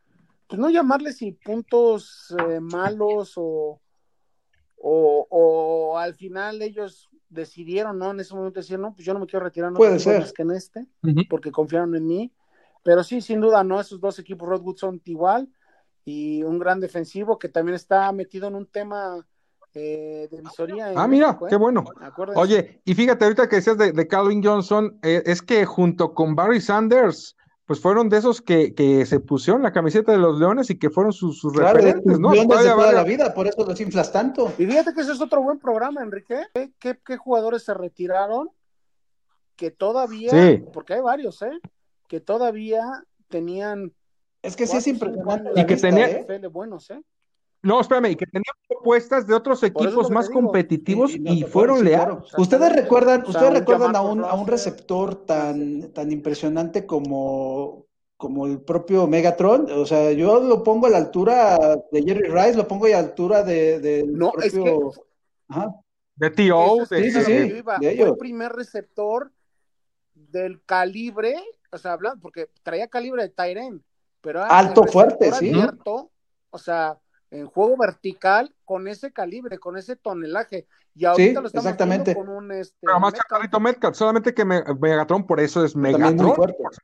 pues 0.46 0.60
no 0.60 0.68
llamarles 0.68 1.16
si 1.16 1.32
puntos 1.32 2.32
eh, 2.48 2.60
malos 2.60 3.32
o 3.36 3.80
o, 4.84 5.26
o, 5.30 5.96
al 5.98 6.14
final 6.14 6.60
ellos 6.60 7.08
decidieron, 7.28 7.98
¿no? 7.98 8.10
En 8.10 8.18
ese 8.20 8.34
momento 8.34 8.58
decir, 8.60 8.78
no, 8.80 8.92
pues 8.94 9.06
yo 9.06 9.14
no 9.14 9.20
me 9.20 9.26
quiero 9.26 9.44
retirar, 9.44 9.70
no 9.70 9.76
Puede 9.78 10.00
ser. 10.00 10.20
más 10.20 10.32
que 10.32 10.42
en 10.42 10.50
este, 10.50 10.80
uh 10.80 11.06
-huh. 11.06 11.26
porque 11.30 11.52
confiaron 11.52 11.94
en 11.94 12.06
mí. 12.06 12.32
Pero 12.82 13.04
sí, 13.04 13.20
sin 13.20 13.40
duda, 13.40 13.62
¿no? 13.64 13.80
Esos 13.80 14.00
dos 14.00 14.18
equipos 14.18 14.48
Redwood 14.48 14.76
son 14.76 15.00
igual 15.04 15.48
y 16.04 16.42
un 16.42 16.58
gran 16.58 16.80
defensivo 16.80 17.38
que 17.38 17.48
también 17.48 17.76
está 17.76 18.10
metido 18.12 18.48
en 18.48 18.56
un 18.56 18.66
tema 18.66 19.24
eh, 19.74 20.28
de 20.30 20.40
visoría. 20.40 20.92
ah, 20.96 21.06
mira, 21.06 21.38
qué 21.48 21.56
bueno. 21.56 21.84
Oye, 22.34 22.80
y 22.84 22.94
fíjate, 22.94 23.24
ahorita 23.24 23.48
que 23.48 23.56
decías 23.56 23.78
de, 23.78 24.08
Calvin 24.08 24.42
Johnson, 24.42 24.98
eh, 25.02 25.22
es 25.24 25.42
que 25.42 25.64
junto 25.64 26.12
con 26.12 26.34
Barry 26.34 26.60
Sanders, 26.60 27.36
pues 27.64 27.80
fueron 27.80 28.08
de 28.08 28.18
esos 28.18 28.42
que, 28.42 28.74
que 28.74 29.06
se 29.06 29.20
pusieron 29.20 29.62
la 29.62 29.72
camiseta 29.72 30.12
de 30.12 30.18
los 30.18 30.38
Leones 30.38 30.68
y 30.70 30.78
que 30.78 30.90
fueron 30.90 31.12
sus, 31.12 31.38
sus 31.38 31.56
referentes, 31.56 32.18
¿no? 32.18 32.30
de 32.32 32.44
toda 32.44 32.92
la 32.92 33.04
vida, 33.04 33.32
por 33.32 33.46
eso 33.46 33.64
los 33.64 33.80
inflas 33.80 34.12
tanto. 34.12 34.52
Y 34.58 34.66
fíjate 34.66 34.92
que 34.92 35.02
ese 35.02 35.12
es 35.12 35.20
otro 35.20 35.42
buen 35.42 35.58
programa, 35.58 36.02
Enrique. 36.02 36.42
¿Qué, 36.78 36.98
qué, 37.04 37.16
jugadores 37.16 37.62
se 37.62 37.72
retiraron? 37.72 38.50
Que 39.56 39.70
todavía, 39.70 40.32
porque 40.72 40.94
hay 40.94 41.00
varios, 41.00 41.40
¿eh? 41.42 41.60
Que 42.12 42.20
todavía 42.20 42.84
tenían. 43.28 43.90
Es 44.42 44.54
que 44.54 44.66
sí 44.66 44.76
es 44.76 44.86
impresionante. 44.86 45.58
Y 45.58 45.64
que 45.64 45.76
tenía. 45.78 46.10
¿eh? 46.10 46.46
Buenos, 46.52 46.90
¿eh? 46.90 47.00
No, 47.62 47.80
espérame, 47.80 48.10
y 48.10 48.16
que 48.16 48.26
tenían 48.26 48.54
propuestas 48.68 49.26
de 49.26 49.32
otros 49.32 49.62
equipos 49.62 50.10
más 50.10 50.28
competitivos 50.28 51.12
y, 51.14 51.42
fueron 51.44 51.82
leales. 51.82 52.18
Ustedes 52.36 52.70
recuerdan, 52.70 53.24
ustedes 53.26 53.54
recuerdan 53.54 53.96
a 53.96 54.02
un, 54.02 54.22
a 54.24 54.34
un 54.34 54.46
receptor 54.46 55.24
tan, 55.24 55.90
tan 55.94 56.12
impresionante 56.12 56.84
como, 56.84 57.86
como 58.18 58.46
el 58.46 58.60
propio 58.60 59.06
Megatron. 59.06 59.70
O 59.70 59.86
sea, 59.86 60.12
yo 60.12 60.38
lo 60.38 60.62
pongo 60.62 60.88
a 60.88 60.90
la 60.90 60.98
altura 60.98 61.56
de 61.90 62.02
Jerry 62.02 62.28
Rice, 62.28 62.56
lo 62.56 62.68
pongo 62.68 62.84
a 62.84 62.90
la 62.90 62.98
altura 62.98 63.42
de, 63.42 63.80
de 63.80 64.04
no, 64.06 64.32
es 64.42 64.52
que... 64.52 64.80
De 66.16 66.28
T.O. 66.28 66.84
Sí, 66.84 67.10
sí, 67.10 67.22
sí, 67.22 67.62
Fue 67.62 67.88
el 67.88 68.16
primer 68.18 68.52
receptor 68.52 69.32
del 70.14 70.62
calibre, 70.64 71.36
o 71.72 71.78
sea, 71.78 71.94
hablando, 71.94 72.20
porque 72.20 72.50
traía 72.62 72.86
calibre 72.86 73.22
de 73.22 73.28
Tyren, 73.30 73.82
pero 74.20 74.44
alto, 74.44 74.84
fuerte, 74.84 75.32
sí. 75.32 75.52
o 76.50 76.58
sea, 76.58 76.98
en 77.30 77.46
juego 77.46 77.76
vertical 77.78 78.54
con 78.64 78.86
ese 78.86 79.10
calibre, 79.10 79.58
con 79.58 79.76
ese 79.76 79.96
tonelaje. 79.96 80.66
Y 80.94 81.06
ahorita 81.06 81.40
lo 81.40 81.46
estamos 81.46 81.64
exactamente. 81.64 82.14
con 82.14 82.28
un 82.28 82.52
este, 82.52 82.76
Pero 82.82 83.00
más 83.00 83.14
chaparrito 83.14 83.58
Metcalf, 83.58 83.96
solamente 83.96 84.34
que 84.34 84.44
Megatron 84.44 85.26
por 85.26 85.40
eso 85.40 85.64
es 85.64 85.74
Megatron. 85.74 86.34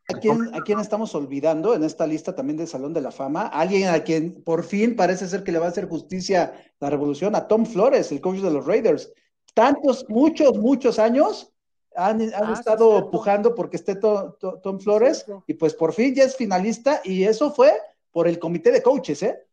¿A 0.09 0.19
quién, 0.19 0.55
¿A 0.55 0.63
quién 0.63 0.81
estamos 0.81 1.15
olvidando 1.15 1.75
en 1.75 1.85
esta 1.85 2.07
lista 2.07 2.35
también 2.35 2.57
del 2.57 2.67
Salón 2.67 2.95
de 2.95 3.03
la 3.03 3.11
Fama? 3.11 3.49
Alguien 3.49 3.91
a 3.91 4.01
quien 4.01 4.43
por 4.43 4.65
fin 4.65 4.97
parece 4.97 5.29
ser 5.29 5.45
que 5.45 5.53
le 5.53 5.59
va 5.59 5.67
a 5.67 5.69
hacer 5.69 5.87
justicia 5.87 6.55
la 6.81 6.89
revolución, 6.89 7.35
a 7.35 7.47
Tom 7.47 7.67
Flores, 7.67 8.11
el 8.11 8.23
coach 8.23 8.39
de 8.39 8.51
los 8.51 8.65
Raiders. 8.65 9.13
Tantos, 9.53 10.07
muchos, 10.09 10.57
muchos 10.57 10.99
años 10.99 11.53
han, 11.95 12.21
han 12.23 12.33
ah, 12.35 12.55
estado 12.57 13.11
pujando 13.11 13.55
porque 13.55 13.77
esté 13.77 13.97
Tom 13.97 14.81
Flores 14.81 15.27
y 15.47 15.55
pues 15.55 15.75
por 15.75 15.93
fin 15.93 16.15
ya 16.15 16.25
es 16.25 16.37
finalista 16.37 17.01
y 17.05 17.25
eso 17.25 17.53
fue 17.53 17.73
por 18.11 18.29
el 18.29 18.39
comité 18.39 18.71
de 18.71 18.83
coaches, 18.83 19.23
¿eh? 19.23 19.49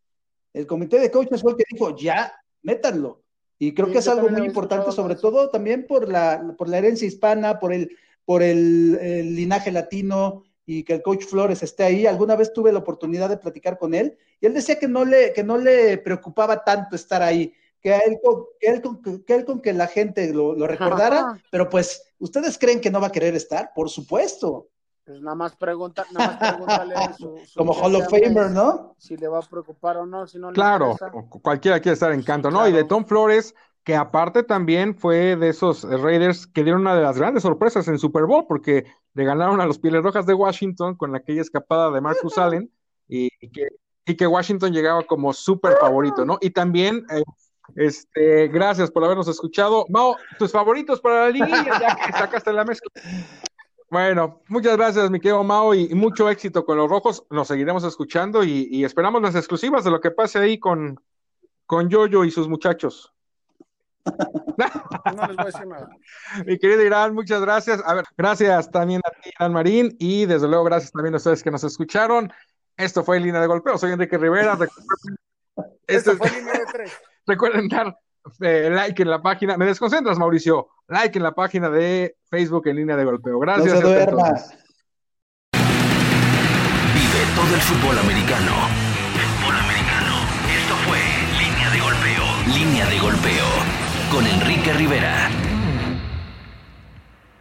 el 0.56 0.66
comité 0.66 1.00
de 1.00 1.12
coaches 1.12 1.42
fue 1.42 1.52
el 1.52 1.58
que 1.58 1.66
dijo, 1.70 1.96
ya, 1.98 2.34
métanlo. 2.64 3.24
Y 3.60 3.74
creo 3.74 3.92
que 3.92 4.00
es 4.00 4.08
algo 4.08 4.30
muy 4.30 4.46
importante, 4.46 4.92
sobre 4.92 5.16
todo 5.16 5.50
también 5.50 5.86
por 5.86 6.10
la, 6.10 6.56
por 6.58 6.70
la 6.70 6.78
herencia 6.78 7.08
hispana, 7.08 7.60
por 7.60 7.74
el, 7.74 7.96
por 8.24 8.42
el, 8.42 9.36
linaje 9.36 9.72
latino 9.72 10.44
y 10.66 10.84
que 10.84 10.94
el 10.94 11.02
coach 11.02 11.26
Flores 11.26 11.62
esté 11.62 11.84
ahí. 11.84 12.08
Alguna 12.08 12.36
vez 12.36 12.54
tuve 12.54 12.72
la 12.72 12.80
oportunidad 12.80 13.30
de 13.30 13.38
platicar 13.38 13.78
con 13.78 13.94
él 13.94 14.18
y 14.40 14.46
él 14.46 14.54
decía 14.54 14.80
que 14.80 14.88
no 14.88 15.04
le, 15.04 15.34
que 15.34 15.44
no 15.44 15.58
le 15.58 15.98
preocupaba 15.98 16.64
tanto 16.64 16.96
estar 16.96 17.22
ahí, 17.22 17.54
que 17.86 17.96
él, 17.96 18.20
que 18.60 18.68
él, 18.68 18.82
que 19.28 19.36
él 19.36 19.46
con 19.46 19.62
que 19.62 19.72
la 19.72 19.86
gente 19.86 20.34
lo, 20.34 20.56
lo 20.56 20.66
recordara, 20.66 21.40
pero 21.52 21.70
pues, 21.70 22.16
¿ustedes 22.18 22.58
creen 22.58 22.82
que 22.82 22.90
no 22.90 23.00
va 23.00 23.08
a 23.08 23.12
querer 23.12 23.36
estar? 23.36 23.74
Por 23.76 23.92
supuesto. 23.92 24.70
Pues 25.06 25.22
nada 25.22 25.36
más 25.36 25.56
pregunta, 25.56 26.04
nada 26.12 26.32
más 26.32 26.52
pregúntale 26.52 26.96
su, 27.20 27.38
como 27.56 27.74
Hall 27.74 27.94
of 27.94 28.10
Famer, 28.10 28.50
¿no? 28.50 28.96
Si 28.98 29.16
le 29.16 29.28
va 29.28 29.38
a 29.38 29.42
preocupar 29.44 29.98
o 29.98 30.08
no, 30.08 30.26
si 30.26 30.40
no 30.40 30.52
Claro, 30.52 30.98
cualquiera 31.44 31.80
quiere 31.80 31.94
estar 31.94 32.12
en 32.12 32.24
canto, 32.24 32.50
¿no? 32.50 32.68
Y 32.68 32.72
de 32.72 32.86
Tom 32.86 33.06
Flores, 33.06 33.54
que 33.84 33.96
aparte 33.96 34.42
también 34.42 34.98
fue 34.98 35.36
de 35.36 35.50
esos 35.50 35.84
Raiders 35.84 36.48
que 36.48 36.64
dieron 36.64 36.82
una 36.82 36.96
de 36.96 37.04
las 37.04 37.20
grandes 37.20 37.44
sorpresas 37.44 37.88
en 37.88 38.00
Super 38.00 38.26
Bowl, 38.26 38.48
porque 38.48 38.86
le 39.14 39.26
ganaron 39.26 39.62
a 39.62 39.68
los 39.68 39.78
Pieles 39.78 40.02
Rojas 40.02 40.26
de 40.26 40.34
Washington 40.34 40.96
con 40.96 41.16
aquella 41.16 41.42
escapada 41.42 41.92
de 41.92 42.02
Marcus 42.02 42.40
Allen, 42.40 42.72
y, 43.08 43.30
que, 43.52 43.68
y 44.08 44.16
que 44.16 44.26
Washington 44.26 44.74
llegaba 44.74 45.04
como 45.04 45.34
súper 45.34 45.78
favorito, 45.80 46.26
¿no? 46.26 46.40
Y 46.42 46.50
también, 46.50 47.06
eh, 47.12 47.24
este, 47.76 48.48
gracias 48.50 48.92
por 48.92 49.04
habernos 49.04 49.28
escuchado. 49.28 49.86
Mao, 49.90 50.16
tus 50.38 50.52
favoritos 50.52 51.02
para 51.02 51.26
la 51.26 51.30
línea, 51.30 51.64
ya 51.80 51.96
que 51.96 52.12
sacaste 52.18 52.54
la 52.54 52.64
mezcla. 52.64 52.92
Bueno, 53.90 54.42
muchas 54.48 54.76
gracias, 54.76 55.10
mi 55.10 55.20
querido 55.20 55.44
Mao, 55.44 55.74
y, 55.74 55.94
mucho 55.96 56.30
éxito 56.30 56.66
con 56.66 56.78
los 56.78 56.90
rojos. 56.90 57.26
Nos 57.30 57.48
seguiremos 57.48 57.84
escuchando 57.84 58.44
y, 58.44 58.84
esperamos 58.84 59.22
las 59.22 59.36
exclusivas 59.36 59.84
de 59.84 59.92
lo 59.92 60.02
que 60.02 60.12
pase 60.12 60.40
ahí 60.40 60.60
con, 60.60 61.00
con 61.66 61.90
Yoyo 61.90 62.24
y 62.24 62.32
sus 62.32 62.48
muchachos. 62.48 63.14
No 64.06 65.28
les 65.28 65.36
voy 65.36 65.44
a 65.44 65.46
decir 65.46 65.68
nada. 65.68 65.90
Mi 66.46 66.58
querido 66.58 66.84
Irán, 66.84 67.14
muchas 67.14 67.42
gracias. 67.42 67.82
A 67.86 67.94
ver, 67.96 68.06
gracias 68.18 68.72
también 68.72 69.02
a 69.04 69.12
ti, 69.12 69.32
Irán 69.38 69.54
Marín, 69.54 69.96
y 70.00 70.26
desde 70.26 70.48
luego 70.48 70.64
gracias 70.64 70.92
también 70.92 71.14
a 71.14 71.18
ustedes 71.18 71.44
que 71.44 71.52
nos 71.52 71.64
escucharon. 71.64 72.32
Esto 72.78 73.04
fue 73.04 73.20
Línea 73.20 73.42
de 73.42 73.48
Golpeo. 73.48 73.78
Soy 73.78 73.92
Enrique 73.92 74.18
Rivera. 74.18 74.58
Esto 75.88 76.18
fue 76.18 76.30
Línea 76.32 76.54
de 76.54 76.66
Tres. 76.72 76.94
Recuerden 77.26 77.68
dar 77.68 77.98
eh, 78.42 78.70
like 78.72 79.02
en 79.02 79.10
la 79.10 79.22
página. 79.22 79.58
Me 79.58 79.66
desconcentras, 79.66 80.18
Mauricio. 80.18 80.70
Like 80.88 81.18
en 81.18 81.24
la 81.24 81.34
página 81.34 81.70
de 81.70 82.18
Facebook 82.30 82.68
en 82.68 82.76
línea 82.78 82.96
de 82.96 83.06
golpeo. 83.06 83.40
Gracias. 83.40 83.82
No 83.82 83.90
Vive 83.90 84.02
todo 87.36 87.56
el 87.56 87.62
fútbol 87.62 87.98
americano. 88.00 88.52
Fútbol 89.14 89.56
americano. 89.58 90.16
Esto 90.56 90.76
fue 90.88 91.00
Línea 91.40 91.70
de 91.72 91.80
Golpeo. 91.80 92.24
Línea 92.54 92.86
de 92.88 93.00
Golpeo. 93.00 93.46
Con 94.12 94.28
Enrique 94.28 94.74
Rivera. 94.74 95.30